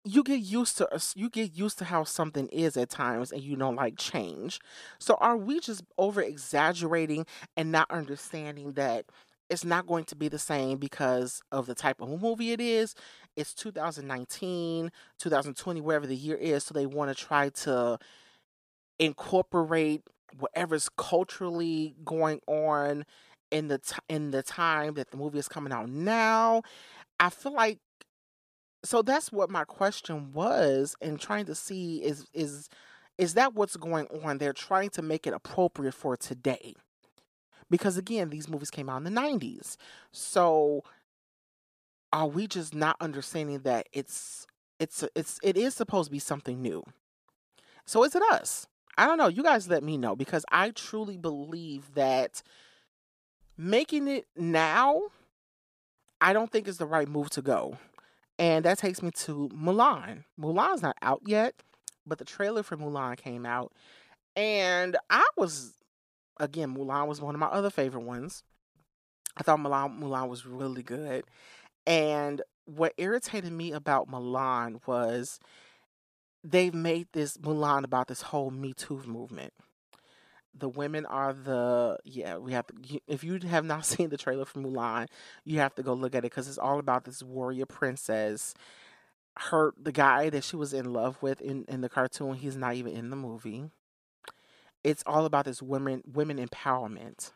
you 0.05 0.23
get 0.23 0.41
used 0.41 0.77
to 0.79 0.89
you 1.17 1.31
get 1.31 1.55
used 1.55 1.79
to 1.79 1.87
how 1.87 2.05
something 2.05 2.49
is 2.49 2.77
at 2.77 2.91
times 2.91 3.33
and 3.33 3.41
you 3.41 3.57
don't 3.57 3.77
like 3.77 3.97
change. 3.97 4.61
So 4.99 5.15
are 5.15 5.39
we 5.39 5.61
just 5.61 5.83
over 5.97 6.21
exaggerating 6.21 7.25
and 7.57 7.73
not 7.73 7.91
understanding 7.91 8.73
that 8.73 9.07
it's 9.49 9.65
not 9.65 9.87
going 9.87 10.05
to 10.05 10.15
be 10.15 10.29
the 10.29 10.39
same 10.39 10.77
because 10.77 11.41
of 11.53 11.65
the 11.65 11.75
type 11.75 12.03
of 12.03 12.21
movie 12.21 12.53
it 12.53 12.61
is. 12.61 12.95
It's 13.35 13.55
2019, 13.55 14.93
2020, 15.19 15.81
wherever 15.81 16.07
the 16.07 16.15
year 16.15 16.37
is. 16.37 16.65
So 16.65 16.75
they 16.75 16.85
want 16.85 17.17
to 17.17 17.25
try 17.25 17.49
to 17.49 17.99
incorporate 18.99 20.03
whatever's 20.39 20.89
culturally 20.97 21.95
going 22.05 22.41
on 22.47 23.05
in 23.51 23.69
the 23.69 23.79
t- 23.79 23.97
in 24.09 24.31
the 24.31 24.43
time 24.43 24.95
that 24.95 25.11
the 25.11 25.17
movie 25.17 25.39
is 25.39 25.49
coming 25.49 25.73
out 25.73 25.89
now. 25.89 26.63
I 27.21 27.31
feel 27.31 27.53
like 27.53 27.79
so 28.85 29.03
that's 29.03 29.33
what 29.33 29.51
my 29.51 29.65
question 29.65 30.33
was 30.33 30.95
and 31.01 31.21
trying 31.21 31.47
to 31.47 31.55
see 31.55 32.03
is 32.03 32.27
is 32.33 32.69
is 33.17 33.35
that 33.35 33.55
what's 33.55 33.77
going 33.77 34.07
on? 34.23 34.39
They're 34.39 34.53
trying 34.53 34.91
to 34.91 35.03
make 35.03 35.27
it 35.27 35.35
appropriate 35.35 35.95
for 35.95 36.17
today. 36.17 36.75
Because 37.69 37.99
again, 37.99 38.31
these 38.31 38.49
movies 38.49 38.71
came 38.71 38.89
out 38.89 38.99
in 38.99 39.05
the 39.05 39.21
90s. 39.21 39.77
So 40.13 40.85
are 42.13 42.29
we 42.29 42.47
just 42.47 42.75
not 42.75 42.97
understanding 43.01 43.61
that 43.61 43.89
it's 43.93 44.47
it's 44.79 45.05
it's 45.15 45.39
it 45.43 45.57
is 45.57 45.75
supposed 45.75 46.07
to 46.09 46.13
be 46.13 46.19
something 46.19 46.63
new? 46.63 46.83
So 47.85 48.05
is 48.05 48.15
it 48.15 48.23
us? 48.31 48.67
I 48.99 49.07
don't 49.07 49.17
know. 49.17 49.29
You 49.29 49.45
guys 49.45 49.69
let 49.69 49.85
me 49.85 49.97
know 49.97 50.17
because 50.17 50.45
I 50.51 50.71
truly 50.71 51.17
believe 51.17 51.95
that 51.95 52.43
making 53.57 54.09
it 54.09 54.27
now 54.37 55.03
I 56.21 56.33
don't 56.33 56.51
think 56.51 56.67
is 56.67 56.79
the 56.79 56.87
right 56.87 57.09
move 57.09 57.31
to 57.31 57.43
go. 57.43 57.79
And 58.41 58.65
that 58.65 58.79
takes 58.79 59.01
me 59.01 59.13
to 59.13 59.49
Mulan. 59.55 60.25
Mulan's 60.41 60.83
not 60.83 60.97
out 61.01 61.23
yet, 61.27 61.55
but 62.07 62.19
the 62.19 62.25
trailer 62.25 62.65
for 62.65 62.77
Mulan 62.77 63.17
came 63.17 63.47
out. 63.47 63.73
And 64.35 64.97
I 65.11 65.27
was, 65.37 65.75
again, 66.39 66.75
Mulan 66.75 67.07
was 67.07 67.21
one 67.21 67.37
of 67.37 67.41
my 67.41 67.47
other 67.47 67.71
favorite 67.71 68.05
ones. 68.05 68.43
I 69.37 69.45
thought 69.45 69.61
Mulan, 69.61 70.01
Mulan 70.01 70.29
was 70.29 70.45
really 70.45 70.83
good. 70.83 71.25
And 71.87 72.43
what 72.65 72.95
irritated 72.97 73.53
me 73.53 73.73
about 73.73 74.09
Mulan 74.09 74.81
was 74.87 75.39
they've 76.45 76.75
made 76.75 77.09
this 77.13 77.37
Mulan 77.39 77.85
about 77.85 78.09
this 78.09 78.23
whole 78.23 78.51
Me 78.51 78.73
Too 78.73 79.03
movement. 79.07 79.53
The 80.55 80.69
women 80.69 81.07
are 81.07 81.33
the 81.33 81.99
yeah 82.05 82.37
we 82.37 82.53
have 82.53 82.67
to 82.67 83.01
if 83.07 83.23
you 83.23 83.39
have 83.49 83.65
not 83.65 83.87
seen 83.93 84.09
the 84.11 84.17
trailer 84.17 84.45
for 84.45 84.59
mulan 84.59 85.07
you 85.45 85.61
have 85.61 85.75
to 85.77 85.83
go 85.83 85.93
look 85.95 86.15
at 86.15 86.19
it 86.21 86.23
because 86.31 86.49
it's 86.49 86.59
all 86.59 86.79
about 86.79 87.05
this 87.05 87.23
warrior 87.23 87.67
princess. 87.67 88.55
Her 89.39 89.73
the 89.81 89.93
guy 89.93 90.31
that 90.31 90.45
she 90.45 90.57
was 90.57 90.73
in 90.75 90.93
love 90.93 91.23
with 91.23 91.41
in 91.41 91.65
in 91.69 91.81
the 91.81 91.89
cartoon 91.89 92.35
he's 92.35 92.57
not 92.57 92.75
even 92.75 92.93
in 92.93 93.11
the 93.11 93.17
movie. 93.17 93.71
It's 94.85 95.03
all 95.07 95.25
about 95.25 95.45
this 95.45 95.63
women 95.63 96.03
women 96.07 96.39
empowerment 96.45 97.33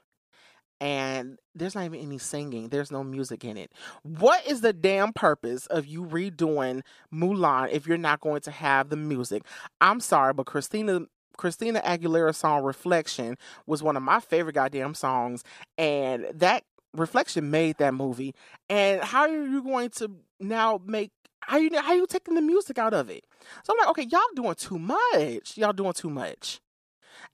and 0.83 1.39
there's 1.55 1.77
not 1.77 1.85
even 1.85 2.01
any 2.01 2.19
singing 2.19 2.69
there's 2.69 2.91
no 2.91 3.05
music 3.05 3.45
in 3.45 3.57
it 3.57 3.73
what 4.03 4.45
is 4.47 4.61
the 4.61 4.73
damn 4.73 5.12
purpose 5.12 5.67
of 5.67 5.87
you 5.87 6.05
redoing 6.05 6.83
mulan 7.15 7.71
if 7.71 7.87
you're 7.87 7.97
not 7.97 8.21
going 8.21 8.41
to 8.41 8.51
have 8.51 8.89
the 8.89 8.97
music 8.97 9.43
i'm 9.81 10.01
sorry 10.01 10.35
but 10.35 10.45
christina 10.45 11.01
Christina 11.37 11.81
Aguilera 11.81 12.35
song 12.35 12.62
Reflection 12.62 13.37
was 13.67 13.83
one 13.83 13.97
of 13.97 14.03
my 14.03 14.21
favorite 14.21 14.55
goddamn 14.55 14.95
songs. 14.95 15.43
And 15.79 16.27
that 16.35 16.65
Reflection 16.95 17.51
made 17.51 17.79
that 17.79 17.95
movie. 17.95 18.35
And 18.69 19.03
how 19.03 19.23
are 19.23 19.47
you 19.47 19.62
going 19.62 19.91
to 19.97 20.11
now 20.41 20.81
make 20.85 21.11
how 21.41 21.57
you 21.57 21.71
how 21.81 21.95
you 21.95 22.07
taking 22.07 22.35
the 22.35 22.43
music 22.43 22.79
out 22.79 22.93
of 22.93 23.09
it? 23.09 23.25
So 23.65 23.73
I'm 23.73 23.79
like, 23.79 23.89
okay, 23.89 24.09
y'all 24.11 24.21
doing 24.37 24.55
too 24.55 24.79
much. 24.79 25.57
Y'all 25.57 25.73
doing 25.73 25.95
too 25.95 26.11
much. 26.11 26.61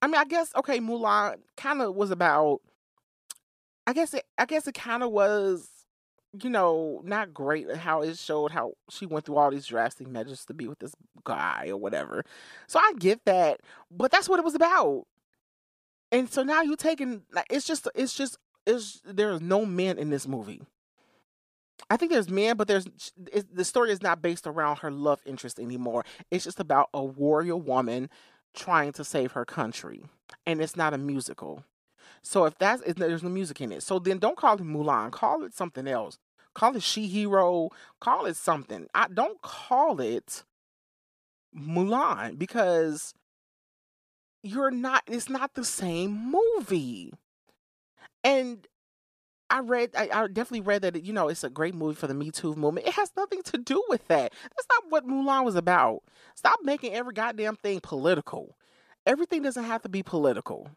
I 0.00 0.07
mean, 0.07 0.17
I 0.17 0.25
guess 0.25 0.52
okay, 0.57 0.78
Mulan 0.78 1.37
kind 1.57 1.83
of 1.83 1.95
was 1.95 2.11
about. 2.11 2.61
I 3.88 3.92
guess 3.95 4.12
it. 4.12 4.25
I 4.37 4.45
guess 4.45 4.68
it 4.68 4.75
kind 4.75 5.02
of 5.02 5.11
was 5.11 5.68
you 6.42 6.50
know, 6.50 7.00
not 7.04 7.33
great 7.33 7.68
uh, 7.71 7.76
how 7.76 8.02
it 8.02 8.18
showed 8.18 8.50
how 8.50 8.73
she 8.90 9.07
went 9.07 9.25
through 9.25 9.37
all 9.37 9.50
these 9.50 9.66
drastic 9.66 10.07
measures 10.07 10.45
to 10.45 10.54
be 10.54 10.68
with 10.68 10.78
this 10.78 10.95
guy 11.25 11.68
or 11.68 11.76
whatever. 11.76 12.25
So 12.66 12.78
I 12.78 12.92
get 12.99 13.25
that, 13.25 13.61
but 13.90 14.11
that's 14.11 14.28
what 14.28 14.38
it 14.38 14.45
was 14.45 14.54
about. 14.54 15.07
And 16.12 16.30
so 16.30 16.42
now 16.42 16.62
you're 16.62 16.76
taking 16.76 17.23
it's 17.50 17.66
just 17.66 17.88
it's 17.95 18.14
just 18.14 18.38
it's 18.66 19.00
there's 19.04 19.40
no 19.40 19.64
men 19.64 19.99
in 19.99 20.10
this 20.10 20.28
movie. 20.28 20.62
I 21.91 21.97
think 21.97 22.12
there's 22.12 22.28
men, 22.28 22.56
but 22.56 22.69
there's 22.69 22.86
the 23.50 23.65
story 23.65 23.91
is 23.91 24.02
not 24.02 24.21
based 24.21 24.47
around 24.47 24.78
her 24.78 24.91
love 24.91 25.21
interest 25.25 25.58
anymore. 25.58 26.04
It's 26.30 26.45
just 26.45 26.60
about 26.60 26.89
a 26.93 27.02
warrior 27.02 27.56
woman 27.56 28.10
trying 28.54 28.93
to 28.93 29.04
save 29.04 29.32
her 29.32 29.45
country, 29.45 30.04
and 30.45 30.60
it's 30.60 30.76
not 30.76 30.93
a 30.93 30.99
musical. 30.99 31.65
So 32.28 32.45
if 32.45 32.58
that's 32.58 32.82
if 32.82 32.97
there's 32.97 33.23
no 33.23 33.30
music 33.30 33.62
in 33.62 33.73
it, 33.73 33.82
so 33.82 33.99
then 33.99 34.19
don't 34.19 34.36
call 34.36 34.56
it 34.56 34.62
Mulan. 34.62 35.10
Call 35.10 35.45
it 35.45 35.54
something 35.54 35.88
else. 35.88 36.19
Call 36.54 36.76
it 36.76 36.82
She 36.82 37.06
Hero. 37.06 37.71
Call 38.02 38.26
it 38.26 38.36
something. 38.36 38.86
I 38.95 39.08
don't 39.08 39.41
call 39.41 39.99
it 39.99 40.45
Mulan 41.58 42.38
because 42.38 43.14
you're 44.43 44.71
not. 44.71 45.04
It's 45.06 45.30
not 45.30 45.54
the 45.54 45.64
same 45.64 46.30
movie. 46.30 47.14
And 48.23 48.69
I 49.49 49.60
read, 49.60 49.93
I, 49.97 50.10
I, 50.12 50.26
definitely 50.26 50.60
read 50.60 50.82
that, 50.82 51.02
you 51.02 51.14
know, 51.14 51.28
it's 51.28 51.45
a 51.45 51.49
great 51.49 51.75
movie 51.75 51.95
for 51.95 52.08
the 52.08 52.12
Me 52.12 52.30
Too 52.30 52.54
movement. 52.54 52.86
It 52.86 52.93
has 52.93 53.10
nothing 53.17 53.43
to 53.45 53.56
do 53.56 53.82
with 53.88 54.06
that. 54.08 54.34
That's 54.43 54.67
not 54.71 54.91
what 54.91 55.06
Mulan 55.06 55.47
was 55.47 55.56
about. 55.56 56.02
Stop 56.34 56.58
making 56.62 56.93
every 56.93 57.14
goddamn 57.14 57.56
thing 57.56 57.80
political. 57.80 58.54
Everything 59.06 59.41
doesn't 59.41 59.64
have 59.64 59.80
to 59.80 59.88
be 59.88 60.02
political. 60.02 60.69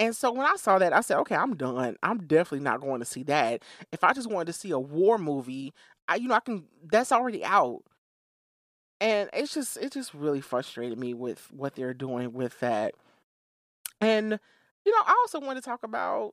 And 0.00 0.16
so 0.16 0.32
when 0.32 0.46
I 0.46 0.56
saw 0.56 0.78
that, 0.78 0.94
I 0.94 1.02
said, 1.02 1.18
okay, 1.18 1.34
I'm 1.34 1.54
done. 1.54 1.96
I'm 2.02 2.26
definitely 2.26 2.64
not 2.64 2.80
going 2.80 3.00
to 3.00 3.04
see 3.04 3.22
that. 3.24 3.62
If 3.92 4.02
I 4.02 4.14
just 4.14 4.30
wanted 4.30 4.46
to 4.46 4.54
see 4.54 4.70
a 4.70 4.78
war 4.78 5.18
movie, 5.18 5.74
I, 6.08 6.14
you 6.14 6.26
know, 6.26 6.34
I 6.34 6.40
can, 6.40 6.64
that's 6.90 7.12
already 7.12 7.44
out. 7.44 7.82
And 8.98 9.28
it's 9.34 9.52
just, 9.52 9.76
it 9.76 9.92
just 9.92 10.14
really 10.14 10.40
frustrated 10.40 10.98
me 10.98 11.12
with 11.12 11.46
what 11.52 11.74
they're 11.74 11.92
doing 11.92 12.32
with 12.32 12.58
that. 12.60 12.94
And, 14.00 14.40
you 14.86 14.92
know, 14.92 15.02
I 15.06 15.14
also 15.20 15.38
want 15.38 15.58
to 15.58 15.62
talk 15.62 15.82
about 15.82 16.32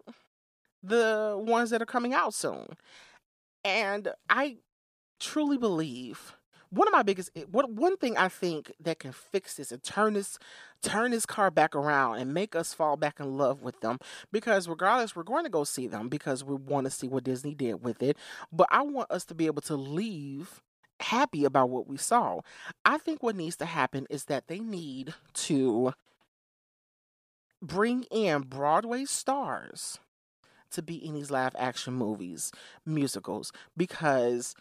the 0.81 1.35
ones 1.37 1.69
that 1.71 1.81
are 1.81 1.85
coming 1.85 2.13
out 2.13 2.33
soon. 2.33 2.67
And 3.65 4.13
I 4.29 4.59
truly 5.19 5.57
believe 5.57 6.36
one 6.69 6.87
of 6.87 6.91
my 6.91 7.03
biggest 7.03 7.29
eh, 7.35 7.43
what 7.51 7.69
one 7.71 7.97
thing 7.97 8.17
I 8.17 8.27
think 8.27 8.71
that 8.79 8.99
can 8.99 9.11
fix 9.11 9.55
this 9.55 9.71
and 9.71 9.83
turn 9.83 10.13
this 10.13 10.37
turn 10.81 11.11
this 11.11 11.25
car 11.25 11.49
back 11.49 11.75
around 11.75 12.19
and 12.19 12.33
make 12.33 12.55
us 12.55 12.73
fall 12.73 12.97
back 12.97 13.19
in 13.19 13.37
love 13.37 13.61
with 13.61 13.79
them 13.81 13.97
because 14.31 14.67
regardless 14.67 15.15
we're 15.15 15.23
going 15.23 15.43
to 15.43 15.49
go 15.49 15.63
see 15.63 15.87
them 15.87 16.09
because 16.09 16.43
we 16.43 16.55
want 16.55 16.85
to 16.85 16.91
see 16.91 17.07
what 17.07 17.23
Disney 17.23 17.55
did 17.55 17.83
with 17.83 18.03
it 18.03 18.17
but 18.51 18.67
I 18.71 18.81
want 18.81 19.11
us 19.11 19.25
to 19.25 19.35
be 19.35 19.45
able 19.47 19.61
to 19.63 19.75
leave 19.75 20.61
happy 20.99 21.45
about 21.45 21.69
what 21.69 21.87
we 21.87 21.97
saw. 21.97 22.41
I 22.85 22.97
think 22.97 23.21
what 23.21 23.35
needs 23.35 23.55
to 23.57 23.65
happen 23.65 24.07
is 24.09 24.25
that 24.25 24.47
they 24.47 24.59
need 24.59 25.13
to 25.33 25.93
bring 27.61 28.03
in 28.03 28.41
Broadway 28.43 29.05
stars 29.05 29.99
to 30.71 30.81
be 30.81 30.95
in 30.95 31.13
these 31.13 31.31
live 31.31 31.55
action 31.57 31.93
movies, 31.93 32.51
musicals 32.85 33.51
because 33.75 34.53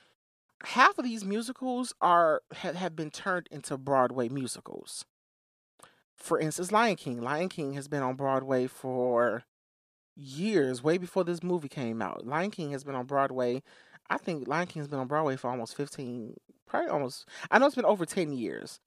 half 0.65 0.99
of 0.99 1.05
these 1.05 1.25
musicals 1.25 1.95
are 2.01 2.43
have, 2.53 2.77
have 2.77 2.97
been 2.97 3.11
turned 3.11 3.49
into 3.51 3.77
Broadway 3.77 4.29
musicals. 4.29 5.05
For 6.17 6.41
instance, 6.41 6.73
Lion 6.73 6.97
King. 6.97 7.21
Lion 7.21 7.49
King 7.49 7.75
has 7.75 7.89
been 7.89 8.03
on 8.03 8.15
Broadway 8.17 8.67
for 8.67 9.45
years, 10.17 10.83
way 10.83 10.99
before 10.99 11.25
this 11.25 11.43
movie 11.43 11.69
came 11.69 12.01
out. 12.01 12.27
Lion 12.27 12.51
King 12.51 12.73
has 12.73 12.85
been 12.85 12.95
on 12.95 13.05
Broadway. 13.05 13.63
I 14.09 14.19
think 14.19 14.49
Lion 14.49 14.67
King 14.67 14.81
has 14.81 14.89
been 14.89 14.99
on 14.99 15.09
Broadway 15.09 15.37
for 15.37 15.51
almost 15.51 15.77
15, 15.77 16.35
probably 16.67 16.89
almost, 16.89 17.29
I 17.51 17.59
know 17.59 17.67
it's 17.67 17.75
been 17.75 17.85
over 17.85 18.07
10 18.07 18.33
years. 18.33 18.81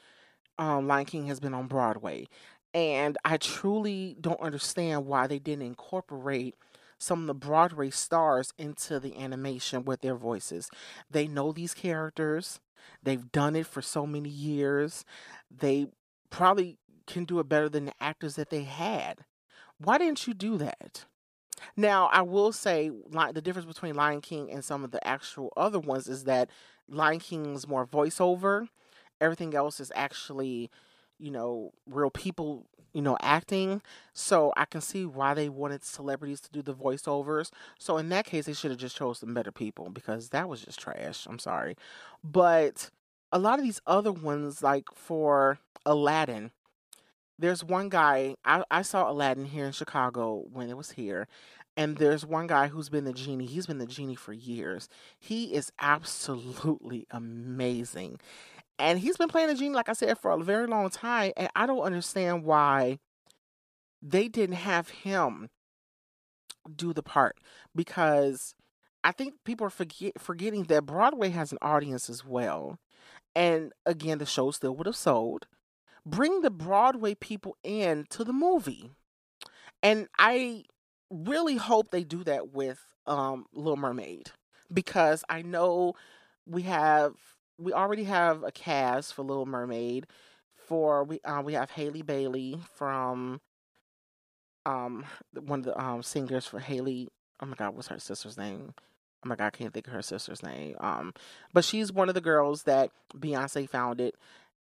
Um, 0.57 0.87
Lion 0.87 1.05
King 1.05 1.27
has 1.27 1.39
been 1.39 1.53
on 1.53 1.67
Broadway. 1.67 2.27
And 2.73 3.17
I 3.25 3.37
truly 3.37 4.15
don't 4.19 4.39
understand 4.41 5.05
why 5.05 5.27
they 5.27 5.39
didn't 5.39 5.65
incorporate 5.65 6.55
some 6.99 7.21
of 7.21 7.27
the 7.27 7.33
Broadway 7.33 7.89
stars 7.89 8.53
into 8.57 8.99
the 8.99 9.17
animation 9.17 9.85
with 9.85 10.01
their 10.01 10.15
voices. 10.15 10.69
They 11.09 11.27
know 11.27 11.51
these 11.51 11.73
characters, 11.73 12.59
they've 13.01 13.31
done 13.31 13.55
it 13.55 13.65
for 13.65 13.81
so 13.81 14.05
many 14.05 14.29
years. 14.29 15.05
They 15.49 15.87
probably 16.29 16.77
can 17.07 17.25
do 17.25 17.39
it 17.39 17.49
better 17.49 17.69
than 17.69 17.85
the 17.85 17.93
actors 17.99 18.35
that 18.35 18.49
they 18.49 18.63
had. 18.63 19.25
Why 19.79 19.97
didn't 19.97 20.27
you 20.27 20.33
do 20.33 20.57
that? 20.57 21.05
Now, 21.75 22.07
I 22.11 22.21
will 22.21 22.51
say 22.51 22.91
like 23.11 23.33
the 23.33 23.41
difference 23.41 23.67
between 23.67 23.95
Lion 23.95 24.21
King 24.21 24.51
and 24.51 24.63
some 24.63 24.83
of 24.83 24.91
the 24.91 25.05
actual 25.05 25.51
other 25.57 25.79
ones 25.79 26.07
is 26.07 26.25
that 26.25 26.49
Lion 26.87 27.19
King's 27.19 27.67
more 27.67 27.85
voiceover. 27.85 28.67
Everything 29.21 29.55
else 29.55 29.79
is 29.79 29.91
actually, 29.95 30.69
you 31.17 31.31
know, 31.31 31.71
real 31.85 32.09
people 32.09 32.67
you 32.93 33.01
know, 33.01 33.17
acting. 33.21 33.81
So 34.13 34.53
I 34.57 34.65
can 34.65 34.81
see 34.81 35.05
why 35.05 35.33
they 35.33 35.49
wanted 35.49 35.83
celebrities 35.83 36.41
to 36.41 36.51
do 36.51 36.61
the 36.61 36.73
voiceovers. 36.73 37.51
So 37.77 37.97
in 37.97 38.09
that 38.09 38.25
case, 38.25 38.45
they 38.45 38.53
should 38.53 38.71
have 38.71 38.79
just 38.79 38.97
chose 38.97 39.19
some 39.19 39.33
better 39.33 39.51
people 39.51 39.89
because 39.89 40.29
that 40.29 40.49
was 40.49 40.61
just 40.61 40.79
trash. 40.79 41.25
I'm 41.29 41.39
sorry. 41.39 41.75
But 42.23 42.89
a 43.31 43.39
lot 43.39 43.59
of 43.59 43.65
these 43.65 43.81
other 43.85 44.11
ones, 44.11 44.63
like 44.63 44.85
for 44.93 45.59
Aladdin, 45.85 46.51
there's 47.37 47.63
one 47.63 47.89
guy, 47.89 48.35
I, 48.43 48.63
I 48.69 48.81
saw 48.81 49.09
Aladdin 49.09 49.45
here 49.45 49.65
in 49.65 49.71
Chicago 49.71 50.43
when 50.51 50.69
it 50.69 50.77
was 50.77 50.91
here. 50.91 51.27
And 51.77 51.95
there's 51.95 52.25
one 52.25 52.47
guy 52.47 52.67
who's 52.67 52.89
been 52.89 53.05
the 53.05 53.13
genie. 53.13 53.45
He's 53.45 53.65
been 53.67 53.77
the 53.77 53.85
genie 53.85 54.15
for 54.15 54.33
years. 54.33 54.89
He 55.17 55.53
is 55.53 55.71
absolutely 55.79 57.07
amazing. 57.09 58.19
And 58.79 58.99
he's 58.99 59.17
been 59.17 59.27
playing 59.29 59.49
the 59.49 59.55
genie, 59.55 59.75
like 59.75 59.89
I 59.89 59.93
said, 59.93 60.17
for 60.19 60.31
a 60.31 60.43
very 60.43 60.67
long 60.67 60.89
time. 60.89 61.33
And 61.37 61.49
I 61.55 61.65
don't 61.65 61.81
understand 61.81 62.43
why 62.43 62.99
they 64.01 64.27
didn't 64.29 64.55
have 64.55 64.89
him 64.89 65.49
do 66.75 66.93
the 66.93 67.03
part 67.03 67.37
because 67.75 68.55
I 69.03 69.11
think 69.11 69.35
people 69.45 69.67
are 69.67 69.71
forget, 69.71 70.19
forgetting 70.19 70.63
that 70.65 70.85
Broadway 70.85 71.29
has 71.29 71.51
an 71.51 71.57
audience 71.61 72.09
as 72.09 72.25
well. 72.25 72.79
and 73.35 73.73
again, 73.85 74.17
the 74.17 74.25
show 74.25 74.51
still 74.51 74.75
would 74.75 74.87
have 74.87 74.95
sold. 74.95 75.47
Bring 76.05 76.41
the 76.41 76.49
Broadway 76.51 77.15
people 77.15 77.55
in 77.63 78.05
to 78.09 78.23
the 78.23 78.33
movie. 78.33 78.91
And 79.83 80.07
I 80.17 80.63
really 81.09 81.57
hope 81.57 81.91
they 81.91 82.03
do 82.03 82.23
that 82.25 82.53
with 82.53 82.79
um, 83.05 83.45
Little 83.53 83.77
Mermaid 83.77 84.31
because 84.73 85.23
I 85.29 85.41
know 85.41 85.93
we 86.45 86.63
have 86.63 87.13
we 87.59 87.73
already 87.73 88.05
have 88.05 88.43
a 88.43 88.51
cast 88.51 89.13
for 89.13 89.23
Little 89.23 89.45
Mermaid. 89.45 90.07
For 90.67 91.03
we 91.03 91.19
uh, 91.21 91.41
we 91.41 91.53
have 91.53 91.71
Halle 91.71 92.01
Bailey 92.01 92.59
from 92.75 93.41
um 94.65 95.05
one 95.33 95.59
of 95.59 95.65
the 95.65 95.79
um 95.79 96.03
singers 96.03 96.45
for 96.45 96.59
Halle. 96.59 97.07
Oh 97.41 97.45
my 97.45 97.55
God, 97.55 97.75
what's 97.75 97.87
her 97.87 97.99
sister's 97.99 98.37
name? 98.37 98.73
Oh 99.25 99.29
my 99.29 99.35
God, 99.35 99.47
I 99.47 99.49
can't 99.49 99.73
think 99.73 99.87
of 99.87 99.93
her 99.93 100.01
sister's 100.01 100.43
name. 100.43 100.75
Um, 100.79 101.13
but 101.53 101.65
she's 101.65 101.91
one 101.91 102.07
of 102.07 102.15
the 102.15 102.21
girls 102.21 102.63
that 102.63 102.91
Beyonce 103.17 103.67
founded. 103.67 104.13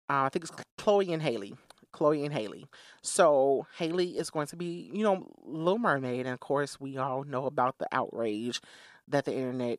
Uh, 0.09 0.25
I 0.25 0.29
think 0.29 0.45
it's 0.45 0.53
Chloe 0.79 1.13
and 1.13 1.23
Halle. 1.23 1.55
Chloe 1.93 2.25
and 2.25 2.35
Halle. 2.35 2.67
So 3.03 3.67
Halle 3.79 4.05
is 4.05 4.31
going 4.31 4.49
to 4.49 4.57
be, 4.57 4.91
you 4.93 5.03
know, 5.03 5.29
Little 5.45 5.79
Mermaid, 5.79 6.27
and 6.27 6.35
of 6.35 6.41
course 6.41 6.79
we 6.79 6.99
all 6.99 7.25
know 7.25 7.47
about 7.47 7.79
the 7.79 7.89
outrage 7.93 8.61
that 9.09 9.25
the 9.25 9.35
internet 9.35 9.79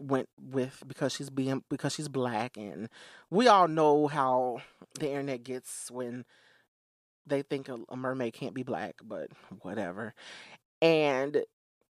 went 0.00 0.28
with 0.40 0.82
because 0.86 1.12
she's 1.12 1.30
being 1.30 1.62
because 1.68 1.94
she's 1.94 2.08
black, 2.08 2.56
and 2.56 2.88
we 3.30 3.48
all 3.48 3.68
know 3.68 4.06
how 4.06 4.60
the 4.98 5.08
internet 5.08 5.44
gets 5.44 5.90
when 5.90 6.24
they 7.26 7.42
think 7.42 7.68
a, 7.68 7.78
a 7.88 7.96
mermaid 7.96 8.32
can't 8.32 8.54
be 8.54 8.62
black, 8.62 8.96
but 9.02 9.28
whatever. 9.62 10.14
And 10.82 11.44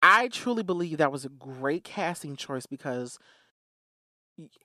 I 0.03 0.29
truly 0.29 0.63
believe 0.63 0.99
that 0.99 1.13
was 1.13 1.25
a 1.25 1.31
great 1.31 1.85
casting 1.85 2.37
choice 2.37 2.67
because 2.67 3.19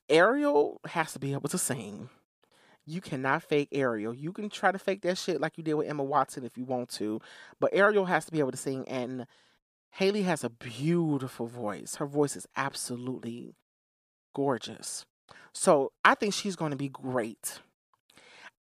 Ariel 0.10 0.80
has 0.86 1.14
to 1.14 1.20
be 1.20 1.34
able 1.34 1.50
to 1.50 1.58
sing. 1.58 2.10
You 2.86 3.02
cannot 3.02 3.44
fake 3.44 3.70
Ariel. 3.72 4.14
You 4.14 4.34
can 4.34 4.50
try 4.50 4.72
to 4.72 4.80
fake 4.80 5.02
that 5.04 5.18
shit 5.18 5.40
like 5.40 5.58
you 5.58 5.64
did 5.64 5.76
with 5.76 5.88
Emma 5.88 6.04
Watson 6.04 6.44
if 6.44 6.58
you 6.58 6.66
want 6.66 6.90
to, 6.90 7.22
but 7.60 7.74
Ariel 7.74 8.06
has 8.06 8.26
to 8.26 8.32
be 8.32 8.40
able 8.40 8.52
to 8.52 8.58
sing. 8.58 8.88
And 8.88 9.26
Halle 9.92 10.22
has 10.24 10.44
a 10.44 10.50
beautiful 10.50 11.48
voice. 11.48 11.96
Her 11.96 12.06
voice 12.06 12.36
is 12.36 12.48
absolutely 12.56 13.56
gorgeous. 14.34 15.06
So 15.54 15.92
I 16.04 16.16
think 16.16 16.34
she's 16.34 16.56
going 16.56 16.72
to 16.72 16.78
be 16.78 16.90
great. 16.90 17.60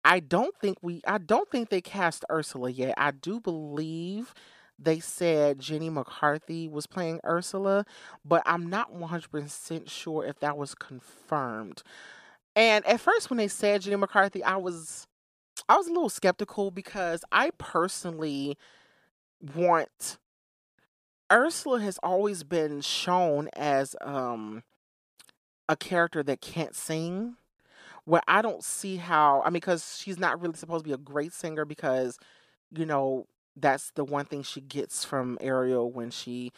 I 0.05 0.21
don't 0.21 0.55
think 0.57 0.79
we 0.81 1.03
I 1.07 1.19
don't 1.19 1.51
think 1.51 1.69
they 1.69 1.81
cast 1.81 2.25
Ursula 2.31 2.71
yet. 2.71 2.95
I 2.97 3.11
do 3.11 3.41
believe 3.41 4.33
they 4.79 5.01
said 5.01 5.59
Jenny 5.59 5.91
McCarthy 5.91 6.69
was 6.69 6.87
playing 6.87 7.21
Ursula, 7.27 7.85
but 8.25 8.43
I'm 8.47 8.71
not 8.71 8.95
100% 8.95 9.91
sure 9.91 10.25
if 10.25 10.38
that 10.38 10.57
was 10.57 10.75
confirmed. 10.75 11.83
And 12.55 12.87
at 12.87 13.01
first 13.01 13.29
when 13.29 13.38
they 13.38 13.49
said 13.49 13.83
Jenny 13.83 13.97
McCarthy, 13.97 14.43
I 14.43 14.57
was 14.57 15.07
I 15.69 15.77
was 15.77 15.88
a 15.88 15.93
little 15.93 16.09
skeptical 16.09 16.71
because 16.71 17.25
I 17.31 17.51
personally 17.59 18.57
want 19.55 20.19
Ursula 21.31 21.81
has 21.81 21.99
always 22.03 22.43
been 22.43 22.81
shown 22.81 23.49
as 23.55 23.95
um 24.01 24.62
a 25.69 25.77
character 25.77 26.23
that 26.23 26.41
can't 26.41 26.75
sing. 26.75 27.37
Where 28.05 28.23
I 28.29 28.43
don't 28.43 28.64
see 28.64 28.97
how 28.97 29.43
I 29.45 29.51
mean 29.51 29.55
because 29.55 29.99
she's 29.99 30.19
not 30.19 30.41
really 30.41 30.57
supposed 30.57 30.85
to 30.85 30.88
be 30.88 30.95
a 30.95 30.99
great 30.99 31.33
singer 31.33 31.64
because 31.64 32.19
you 32.73 32.87
know 32.87 33.27
that's 33.57 33.93
the 33.93 34.05
one 34.05 34.27
thing 34.27 34.43
she 34.43 34.61
gets 34.62 35.05
from 35.05 35.38
Ariel 35.41 35.91
when 35.93 36.11
she 36.11 36.53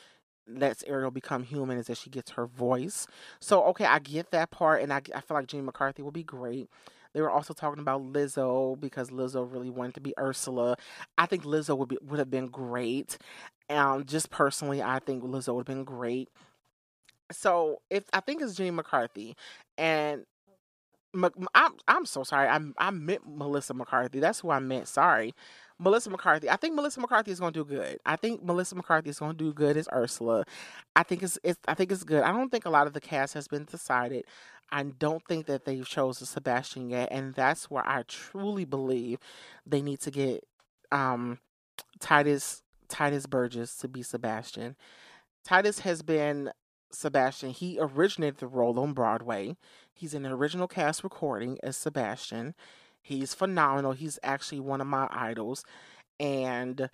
lets 0.49 0.85
Ariel 0.87 1.11
become 1.13 1.45
human 1.45 1.79
is 1.79 1.87
that 1.89 1.99
she 1.99 2.11
gets 2.11 2.33
her 2.33 2.47
voice. 2.47 3.07
So 3.41 3.65
okay, 3.67 3.87
I 3.87 3.99
get 4.01 4.31
that 4.33 4.51
part, 4.51 4.83
and 4.83 4.93
I 4.93 5.03
I 5.15 5.21
feel 5.23 5.37
like 5.37 5.49
Jenny 5.49 5.65
McCarthy 5.65 6.03
will 6.03 6.13
be 6.13 6.25
great. 6.25 6.69
They 7.15 7.21
were 7.23 7.31
also 7.31 7.55
talking 7.55 7.81
about 7.81 8.03
Lizzo 8.03 8.79
because 8.81 9.11
Lizzo 9.11 9.51
really 9.51 9.71
wanted 9.71 9.95
to 9.95 10.01
be 10.01 10.15
Ursula. 10.19 10.77
I 11.19 11.27
think 11.27 11.45
Lizzo 11.45 11.77
would 11.79 11.89
be 11.89 11.99
would 12.03 12.19
have 12.21 12.31
been 12.31 12.49
great. 12.49 13.19
Um, 13.71 14.05
just 14.05 14.31
personally, 14.31 14.83
I 14.83 14.99
think 14.99 15.23
Lizzo 15.23 15.55
would 15.55 15.69
have 15.69 15.77
been 15.77 15.85
great. 15.85 16.29
So 17.33 17.81
if 17.89 18.05
I 18.13 18.21
think 18.21 18.43
it's 18.43 18.57
Jenny 18.57 18.73
McCarthy, 18.73 19.37
and 19.79 20.27
I'm 21.55 21.73
I'm 21.89 22.07
so 22.07 22.25
sorry. 22.25 22.49
I 22.49 22.61
I 22.79 22.91
meant 22.91 23.23
Melissa 23.27 23.75
McCarthy. 23.75 24.21
That's 24.21 24.41
who 24.41 24.51
I 24.51 24.59
meant. 24.59 24.89
Sorry. 24.89 25.35
Melissa 25.79 26.11
McCarthy. 26.11 26.51
I 26.51 26.57
think 26.57 26.75
Melissa 26.75 27.01
McCarthy 27.01 27.31
is 27.31 27.41
going 27.41 27.55
to 27.55 27.65
do 27.65 27.65
good. 27.65 27.99
I 28.05 28.17
think 28.17 28.45
Melissa 28.45 28.75
McCarthy 28.75 29.09
is 29.09 29.19
going 29.19 29.33
to 29.33 29.45
do 29.45 29.53
good 29.53 29.79
as 29.79 29.89
Ursula. 29.91 30.45
I 30.95 31.03
think 31.03 31.23
it's, 31.23 31.39
it's 31.43 31.59
I 31.67 31.75
think 31.75 31.91
it's 31.91 32.05
good. 32.05 32.23
I 32.23 32.33
don't 32.33 32.51
think 32.51 32.67
a 32.67 32.71
lot 32.71 32.87
of 32.87 32.93
the 32.93 33.01
cast 33.01 33.33
has 33.35 33.49
been 33.49 33.65
decided. 33.65 34.25
I 34.71 34.83
don't 34.83 35.23
think 35.27 35.47
that 35.47 35.65
they've 35.65 35.89
chosen 35.89 36.27
Sebastian 36.27 36.91
yet, 36.91 37.09
and 37.11 37.35
that's 37.35 37.71
where 37.71 37.87
I 37.89 38.03
truly 38.07 38.65
believe 38.65 39.19
they 39.67 39.81
need 39.81 40.01
to 40.01 40.11
get 40.11 40.45
um, 40.93 41.39
Tituss 41.99 42.61
Tituss 42.91 43.29
Burgess 43.29 43.77
to 43.77 43.89
be 43.89 44.03
Sebastian. 44.03 44.77
Tituss 45.47 45.81
has 45.81 46.03
been 46.03 46.51
Sebastian. 46.93 47.51
He 47.51 47.79
originated 47.81 48.39
the 48.39 48.47
role 48.47 48.79
on 48.79 48.93
Broadway. 48.93 49.57
He's 49.95 50.15
in 50.15 50.25
the 50.25 50.31
original 50.31 50.69
cast 50.69 51.05
recording 51.05 51.59
as 51.63 51.77
Sebastian. 51.77 52.55
He's 53.01 53.35
phenomenal. 53.35 53.93
He's 53.93 54.19
actually 54.23 54.61
one 54.61 54.81
of 54.81 54.87
my 54.87 55.09
idols. 55.11 55.65
And 56.19 56.91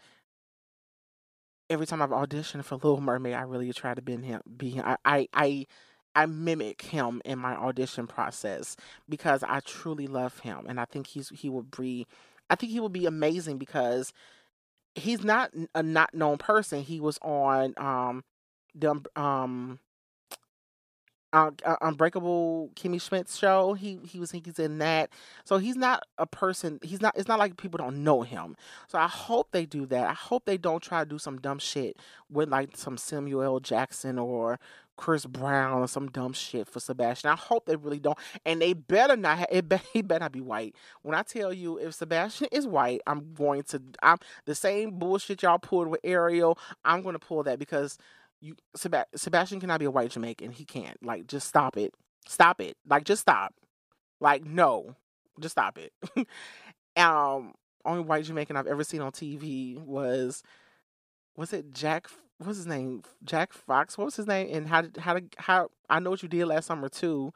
every 1.69 1.87
time 1.87 2.03
I've 2.03 2.11
auditioned 2.11 2.65
for 2.65 2.77
Little 2.77 3.01
Mermaid, 3.01 3.35
I 3.35 3.43
really 3.43 3.73
try 3.73 3.95
to 3.95 4.03
be 4.03 4.17
him. 4.17 4.41
Be. 4.57 4.81
I, 4.81 4.97
I, 5.05 5.29
I, 5.35 5.67
I 6.15 6.27
mimic 6.27 6.83
him 6.83 7.21
in 7.25 7.39
my 7.39 7.55
audition 7.55 8.07
process 8.07 8.77
because 9.09 9.43
I 9.43 9.61
truly 9.61 10.07
love 10.07 10.39
him, 10.41 10.65
and 10.69 10.81
I 10.81 10.85
think 10.85 11.09
he's 11.09 11.29
he 11.29 11.51
will 11.51 11.65
be, 11.65 12.07
I 12.49 12.55
think 12.55 12.73
he 12.73 12.81
would 12.81 12.93
be 12.93 13.07
amazing 13.07 13.59
because 13.59 14.13
he's 14.97 15.23
not 15.23 15.53
a 15.75 15.83
not 15.83 16.15
known 16.15 16.39
person. 16.39 16.83
He 16.83 17.01
was 17.01 17.19
on 17.23 17.75
um 17.77 18.25
the 18.75 19.01
um 19.15 19.79
uh, 21.33 21.51
Unbreakable 21.83 22.71
Kimmy 22.75 23.01
Schmidt 23.01 23.29
show. 23.29 23.75
He 23.75 23.99
he 24.05 24.19
was 24.19 24.31
he's 24.31 24.59
in 24.59 24.79
that. 24.79 25.11
So 25.45 25.59
he's 25.59 25.77
not 25.77 26.05
a 26.19 26.27
person. 26.27 26.79
He's 26.83 27.03
not. 27.03 27.17
It's 27.17 27.29
not 27.29 27.39
like 27.39 27.57
people 27.57 27.79
don't 27.79 28.03
know 28.03 28.23
him. 28.23 28.57
So 28.89 28.99
I 28.99 29.09
hope 29.09 29.51
they 29.53 29.67
do 29.67 29.87
that. 29.87 30.09
I 30.09 30.15
hope 30.15 30.45
they 30.47 30.57
don't 30.57 30.83
try 30.83 31.05
to 31.05 31.09
do 31.09 31.19
some 31.19 31.39
dumb 31.39 31.59
shit 31.59 31.97
with 32.31 32.49
like 32.49 32.77
some 32.77 32.97
Samuel. 32.97 33.61
Jackson 33.61 34.19
or 34.19 34.59
Chris 34.97 35.27
Brown 35.27 35.83
or 35.83 35.89
some 35.89 36.09
dumb 36.09 36.33
shit 36.33 36.69
for 36.69 36.81
Sebastian. 36.81 37.31
I 37.31 37.37
hope 37.37 37.67
they 37.67 37.77
really 37.77 37.99
don't. 37.99 38.19
And 38.45 38.61
they 38.61 38.73
better 38.73 39.17
not. 39.17 39.39
Have, 39.39 39.49
it 39.51 39.69
be, 39.69 39.77
he 39.93 40.03
better 40.03 40.25
not 40.25 40.33
be 40.33 40.41
white. 40.41 40.75
When 41.03 41.15
I 41.15 41.23
tell 41.23 41.53
you, 41.53 41.79
if 41.79 41.95
Sebastian 41.95 42.49
is 42.53 42.67
white, 42.67 43.01
I'm 43.07 43.35
going 43.35 43.63
to. 43.65 43.83
I'm 44.03 44.19
the 44.45 44.55
same 44.55 44.99
bullshit 44.99 45.43
y'all 45.43 45.59
pulled 45.59 45.89
with 45.89 46.01
Ariel. 46.05 46.59
I'm 46.85 47.03
going 47.03 47.15
to 47.15 47.19
pull 47.19 47.43
that 47.45 47.59
because 47.59 47.99
you 48.41 48.57
Seb- 48.75 49.07
Sebastian 49.15 49.61
cannot 49.61 49.81
be 49.81 49.87
a 49.87 49.91
white 49.91 50.11
Jamaican. 50.11 50.53
He 50.53 50.65
can't. 50.65 51.03
Like, 51.03 51.27
just 51.27 51.49
stop 51.49 51.77
it. 51.77 51.95
Stop 52.27 52.61
it. 52.61 52.77
Like, 52.89 53.05
just 53.05 53.23
stop. 53.23 53.55
Like, 54.21 54.45
no, 54.45 54.97
just 55.41 55.53
stop 55.53 55.79
it. 55.79 55.93
um, 56.97 57.55
only 57.85 58.03
white 58.03 58.25
Jamaican 58.25 58.57
I've 58.57 58.67
ever 58.67 58.85
seen 58.85 59.01
on 59.01 59.13
TV 59.13 59.79
was 59.79 60.43
was 61.37 61.53
it 61.53 61.73
Jack? 61.73 62.09
What's 62.39 62.59
his 62.59 62.67
name? 62.67 63.03
Jack 63.25 63.53
Fox. 63.53 63.97
What 63.97 64.07
was 64.07 64.17
his 64.17 64.27
name? 64.27 64.49
And 64.53 64.69
how 64.69 64.83
did 64.83 64.97
how 64.99 65.15
did 65.15 65.35
how 65.39 65.71
I 65.89 66.01
know 66.01 66.11
what 66.11 66.23
you 66.23 66.29
did 66.29 66.47
last 66.47 66.67
summer 66.67 66.89
too. 66.89 67.33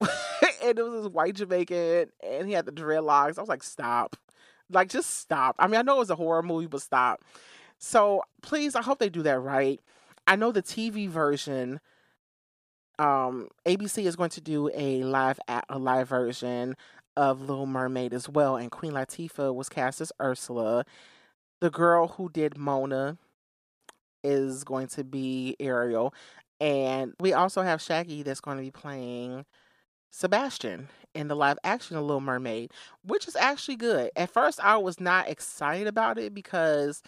and 0.00 0.78
it 0.78 0.82
was 0.82 1.04
this 1.04 1.12
white 1.12 1.34
Jamaican, 1.34 2.10
and 2.22 2.46
he 2.46 2.54
had 2.54 2.66
the 2.66 2.72
dreadlocks. 2.72 3.38
I 3.38 3.40
was 3.40 3.48
like, 3.48 3.62
stop. 3.62 4.16
Like, 4.70 4.88
just 4.88 5.20
stop. 5.20 5.56
I 5.58 5.66
mean, 5.68 5.76
I 5.76 5.82
know 5.82 5.96
it 5.96 6.00
was 6.00 6.10
a 6.10 6.16
horror 6.16 6.42
movie, 6.42 6.66
but 6.66 6.82
stop. 6.82 7.22
So 7.78 8.22
please, 8.42 8.74
I 8.74 8.82
hope 8.82 8.98
they 8.98 9.08
do 9.08 9.22
that 9.22 9.38
right. 9.38 9.80
I 10.26 10.36
know 10.36 10.52
the 10.52 10.62
TV 10.62 11.08
version. 11.08 11.80
Um, 12.98 13.48
ABC 13.66 14.06
is 14.06 14.16
going 14.16 14.30
to 14.30 14.40
do 14.40 14.70
a 14.74 15.02
live 15.04 15.38
a 15.68 15.78
live 15.78 16.08
version 16.08 16.76
of 17.16 17.40
Little 17.42 17.66
Mermaid 17.66 18.12
as 18.12 18.28
well, 18.28 18.56
and 18.56 18.70
Queen 18.70 18.92
Latifah 18.92 19.54
was 19.54 19.68
cast 19.68 20.00
as 20.00 20.12
Ursula. 20.20 20.84
The 21.60 21.70
girl 21.70 22.08
who 22.08 22.28
did 22.28 22.58
Moana 22.58 23.16
is 24.22 24.64
going 24.64 24.88
to 24.88 25.04
be 25.04 25.56
Ariel, 25.60 26.12
and 26.60 27.14
we 27.20 27.32
also 27.32 27.62
have 27.62 27.80
Shaggy 27.80 28.22
that's 28.22 28.40
going 28.40 28.58
to 28.58 28.62
be 28.62 28.70
playing 28.70 29.44
Sebastian 30.10 30.88
in 31.14 31.28
the 31.28 31.36
live 31.36 31.58
action 31.64 31.96
of 31.96 32.04
Little 32.04 32.20
Mermaid, 32.20 32.72
which 33.04 33.28
is 33.28 33.36
actually 33.36 33.76
good. 33.76 34.10
At 34.16 34.30
first, 34.30 34.60
I 34.62 34.76
was 34.78 35.00
not 35.00 35.28
excited 35.28 35.86
about 35.86 36.18
it 36.18 36.34
because 36.34 37.02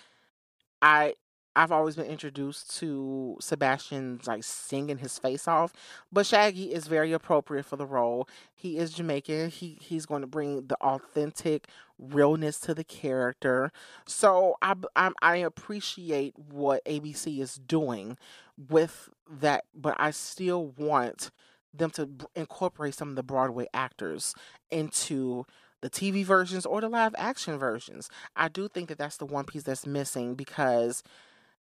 I 0.83 1.15
I've 1.59 1.73
always 1.73 1.97
been 1.97 2.07
introduced 2.07 2.79
to 2.79 3.37
Sebastian's 3.41 4.29
like 4.29 4.45
singing 4.45 4.99
his 4.99 5.19
face 5.19 5.49
off, 5.49 5.73
but 6.13 6.25
Shaggy 6.25 6.73
is 6.73 6.87
very 6.87 7.13
appropriate 7.13 7.65
for 7.65 7.75
the 7.75 7.85
role. 7.85 8.29
He 8.55 8.79
is 8.79 8.93
Jamaican. 8.93 9.51
He 9.51 9.77
he's 9.81 10.07
going 10.07 10.21
to 10.21 10.29
bring 10.29 10.69
the 10.69 10.77
authentic 10.77 11.67
realness 11.99 12.61
to 12.61 12.75
the 12.75 12.85
character. 12.85 13.73
So 14.07 14.55
I 14.63 14.75
I, 14.95 15.11
I 15.21 15.37
appreciate 15.39 16.39
what 16.39 16.85
ABC 16.85 17.41
is 17.41 17.57
doing 17.57 18.17
with 18.57 19.09
that, 19.29 19.65
but 19.75 19.97
I 19.99 20.13
still 20.13 20.69
want 20.77 21.33
them 21.75 21.91
to 21.91 22.09
incorporate 22.37 22.95
some 22.95 23.09
of 23.09 23.17
the 23.17 23.25
Broadway 23.25 23.67
actors 23.75 24.33
into 24.71 25.45
the 25.81 25.91
TV 25.91 26.25
versions 26.25 26.65
or 26.65 26.81
the 26.81 26.89
live 26.89 27.17
action 27.19 27.59
versions. 27.59 28.09
I 28.37 28.47
do 28.47 28.69
think 28.69 28.89
that 28.91 28.99
that's 28.99 29.17
the 29.17 29.27
one 29.27 29.45
piece 29.45 29.65
that's 29.65 29.87
missing 29.87 30.37
because 30.37 31.03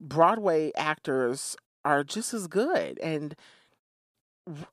Broadway 0.01 0.73
actors 0.77 1.57
are 1.85 2.05
just 2.05 2.35
as 2.35 2.47
good 2.47 2.99
and 2.99 3.37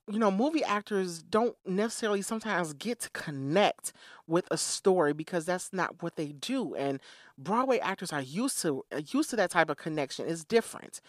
you 0.07 0.19
know, 0.19 0.29
movie 0.29 0.63
actors 0.63 1.23
don't 1.23 1.55
necessarily 1.65 2.21
sometimes 2.21 2.73
get 2.73 2.99
to 2.99 3.09
connect 3.09 3.91
with 4.27 4.45
a 4.51 4.57
story 4.57 5.13
because 5.13 5.45
that's 5.45 5.73
not 5.73 6.03
what 6.03 6.15
they 6.15 6.27
do. 6.27 6.75
And 6.75 6.99
Broadway 7.39 7.79
actors 7.79 8.13
are 8.13 8.21
used 8.21 8.61
to 8.61 8.83
uh, 8.95 9.01
used 9.11 9.31
to 9.31 9.35
that 9.37 9.49
type 9.49 9.71
of 9.71 9.77
connection. 9.77 10.27
It's 10.27 10.43
different, 10.43 11.01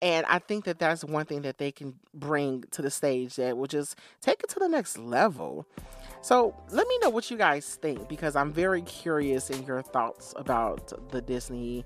and 0.00 0.24
I 0.26 0.38
think 0.38 0.64
that 0.66 0.78
that's 0.78 1.02
one 1.02 1.26
thing 1.26 1.42
that 1.42 1.58
they 1.58 1.72
can 1.72 1.98
bring 2.14 2.62
to 2.70 2.82
the 2.82 2.90
stage 2.90 3.34
that 3.36 3.56
will 3.56 3.66
just 3.66 3.96
take 4.20 4.44
it 4.44 4.50
to 4.50 4.60
the 4.60 4.68
next 4.68 4.98
level. 4.98 5.66
So 6.20 6.54
let 6.70 6.86
me 6.86 6.98
know 6.98 7.10
what 7.10 7.28
you 7.28 7.36
guys 7.36 7.74
think 7.82 8.08
because 8.08 8.36
I'm 8.36 8.52
very 8.52 8.82
curious 8.82 9.50
in 9.50 9.64
your 9.66 9.82
thoughts 9.82 10.32
about 10.36 11.10
the 11.10 11.20
Disney 11.20 11.84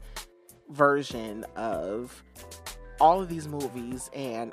version 0.70 1.44
of 1.56 2.22
all 3.00 3.20
of 3.20 3.28
these 3.28 3.46
movies 3.46 4.10
and 4.14 4.52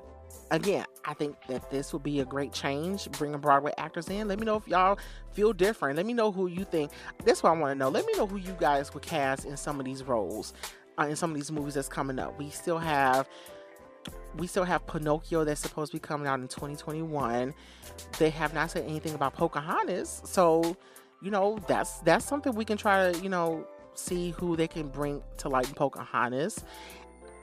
again, 0.51 0.85
I 1.05 1.13
think 1.13 1.35
that 1.47 1.69
this 1.69 1.91
will 1.91 1.99
be 1.99 2.19
a 2.19 2.25
great 2.25 2.53
change, 2.53 3.11
bringing 3.11 3.39
Broadway 3.39 3.73
actors 3.77 4.09
in. 4.09 4.27
Let 4.27 4.39
me 4.39 4.45
know 4.45 4.55
if 4.55 4.67
y'all 4.67 4.97
feel 5.33 5.51
different. 5.51 5.97
Let 5.97 6.05
me 6.05 6.13
know 6.13 6.31
who 6.31 6.47
you 6.47 6.63
think. 6.63 6.91
That's 7.25 7.43
what 7.43 7.51
I 7.51 7.57
want 7.57 7.71
to 7.71 7.75
know. 7.75 7.89
Let 7.89 8.05
me 8.05 8.13
know 8.13 8.27
who 8.27 8.37
you 8.37 8.55
guys 8.59 8.93
would 8.93 9.03
cast 9.03 9.45
in 9.45 9.57
some 9.57 9.79
of 9.79 9.85
these 9.85 10.03
roles, 10.03 10.53
uh, 10.99 11.07
in 11.07 11.15
some 11.15 11.31
of 11.31 11.35
these 11.35 11.51
movies 11.51 11.73
that's 11.73 11.89
coming 11.89 12.19
up. 12.19 12.37
We 12.37 12.49
still 12.49 12.77
have. 12.77 13.27
We 14.37 14.47
still 14.47 14.63
have 14.63 14.85
Pinocchio 14.87 15.43
that's 15.43 15.61
supposed 15.61 15.91
to 15.91 15.97
be 15.97 15.99
coming 15.99 16.27
out 16.27 16.39
in 16.39 16.47
2021. 16.47 17.53
They 18.17 18.31
have 18.31 18.53
not 18.53 18.71
said 18.71 18.83
anything 18.85 19.13
about 19.13 19.33
Pocahontas, 19.35 20.23
so 20.25 20.75
you 21.21 21.29
know 21.29 21.59
that's 21.67 21.99
that's 21.99 22.25
something 22.25 22.53
we 22.53 22.65
can 22.65 22.77
try 22.77 23.11
to 23.11 23.19
you 23.19 23.29
know 23.29 23.65
see 23.95 24.31
who 24.31 24.55
they 24.55 24.67
can 24.67 24.87
bring 24.87 25.21
to 25.37 25.49
light 25.49 25.73
Pocahontas. 25.75 26.63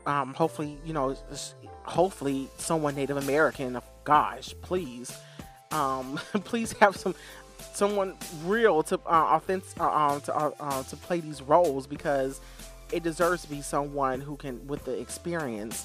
Um, 0.07 0.35
hopefully, 0.35 0.79
you 0.85 0.93
know, 0.93 1.17
hopefully 1.85 2.49
someone 2.57 2.95
Native 2.95 3.17
American. 3.17 3.79
Gosh, 4.05 4.55
please, 4.63 5.17
um, 5.71 6.17
please 6.45 6.73
have 6.73 6.97
some 6.97 7.15
someone 7.75 8.17
real 8.45 8.83
to 8.83 8.97
uh, 9.07 9.37
offense 9.37 9.75
uh, 9.79 9.91
um, 9.91 10.21
to 10.23 10.35
uh, 10.35 10.51
uh, 10.59 10.83
to 10.85 10.97
play 10.97 11.21
these 11.21 11.43
roles 11.43 11.87
because 11.87 12.41
it 12.93 13.03
deserves 13.03 13.43
to 13.43 13.49
be 13.49 13.61
someone 13.61 14.21
who 14.21 14.37
can 14.37 14.67
with 14.67 14.85
the 14.85 14.99
experience. 14.99 15.85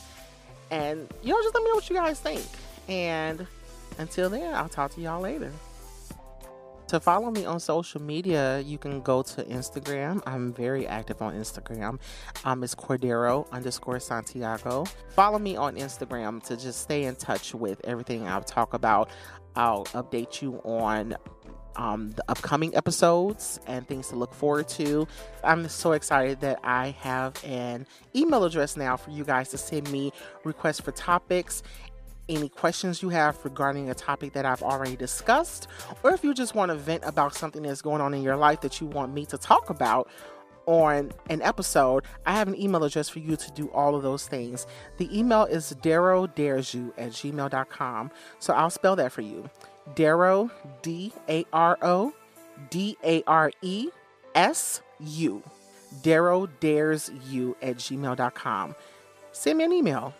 And 0.72 1.08
you 1.22 1.34
know, 1.34 1.42
just 1.42 1.54
let 1.54 1.64
me 1.64 1.70
know 1.70 1.76
what 1.76 1.90
you 1.90 1.96
guys 1.96 2.20
think. 2.20 2.46
And 2.88 3.46
until 3.98 4.30
then, 4.30 4.54
I'll 4.54 4.70
talk 4.70 4.94
to 4.96 5.02
y'all 5.02 5.22
later. 5.22 5.52
To 6.90 7.00
follow 7.00 7.32
me 7.32 7.46
on 7.46 7.60
social 7.60 8.00
media, 8.00 8.60
you 8.60 8.78
can 8.78 9.02
go 9.02 9.24
to 9.24 9.44
Instagram. 9.46 10.22
I'm 10.28 10.54
very 10.54 10.86
active 10.86 11.20
on 11.20 11.34
Instagram. 11.34 12.00
Um, 12.44 12.64
it's 12.64 12.76
Cordaro 12.76 13.50
underscore 13.52 14.00
Santiago. 14.00 14.86
Follow 15.10 15.40
me 15.40 15.56
on 15.56 15.78
Instagram 15.78 16.44
to 16.44 16.56
just 16.56 16.82
stay 16.82 17.06
in 17.06 17.16
touch 17.16 17.56
with 17.56 17.82
everything 17.86 18.28
I'll 18.28 18.44
talk 18.44 18.76
about. 18.76 19.10
I'll 19.56 19.86
update 19.86 20.44
you 20.44 20.62
on 20.64 21.16
um, 21.76 22.12
the 22.12 22.24
upcoming 22.28 22.76
episodes 22.76 23.60
and 23.66 23.88
things 23.88 24.10
to 24.10 24.16
look 24.16 24.34
forward 24.34 24.68
to. 24.70 25.08
I'm 25.44 25.68
so 25.68 25.94
excited 25.94 26.40
that 26.42 26.60
I 26.64 26.90
have 27.00 27.44
an 27.44 27.88
email 28.16 28.44
address 28.44 28.78
now 28.78 28.96
for 28.96 29.10
you 29.10 29.24
guys 29.24 29.50
to 29.50 29.58
send 29.58 29.92
me 29.92 30.12
requests 30.44 30.82
for 30.82 30.92
topics 30.92 31.64
any 32.30 32.50
questions 32.50 33.02
you 33.02 33.10
have 33.10 33.44
regarding 33.44 33.90
a 33.90 33.94
topic 33.94 34.34
that 34.34 34.46
I've 34.46 34.64
already 34.64 34.96
discussed, 34.96 35.68
or 36.04 36.12
if 36.14 36.24
you 36.24 36.34
just 36.34 36.56
want 36.56 36.70
to 36.70 36.76
vent 36.76 37.04
about 37.06 37.36
something 37.36 37.64
that's 37.64 37.82
going 37.82 38.02
on 38.02 38.14
in 38.14 38.24
your 38.24 38.36
life 38.36 38.62
that 38.62 38.82
you 38.82 38.88
want 38.88 39.14
me 39.14 39.26
to 39.28 39.38
talk 39.38 39.70
about 39.70 40.10
on 40.66 41.12
an 41.30 41.42
episode, 41.42 42.04
I 42.26 42.34
have 42.34 42.48
an 42.48 42.60
email 42.60 42.84
address 42.84 43.10
for 43.10 43.20
you 43.20 43.36
to 43.36 43.52
do 43.52 43.70
all 43.70 43.96
of 43.96 44.04
those 44.04 44.28
things. 44.28 44.66
The 44.98 45.18
email 45.18 45.44
is 45.46 45.76
Daro 45.82 46.28
Daresu 46.34 46.92
at 46.98 47.12
gmail.com. 47.12 48.12
So 48.40 48.54
I'll 48.54 48.70
spell 48.70 48.96
that 48.96 49.12
for 49.12 49.22
you. 49.22 49.50
Daro, 49.94 50.50
D 50.82 51.14
A 51.30 51.46
R 51.54 51.78
O 51.82 52.14
D 52.70 52.98
A 53.04 53.24
R 53.28 53.52
E 53.62 53.90
S 54.34 54.82
U. 55.00 55.44
Daro 56.02 56.50
Dares 56.60 57.12
You 57.30 57.56
at 57.62 57.78
gmail.com. 57.78 58.76
Send 59.32 59.58
me 59.58 59.64
an 59.66 59.74
email 59.74 60.14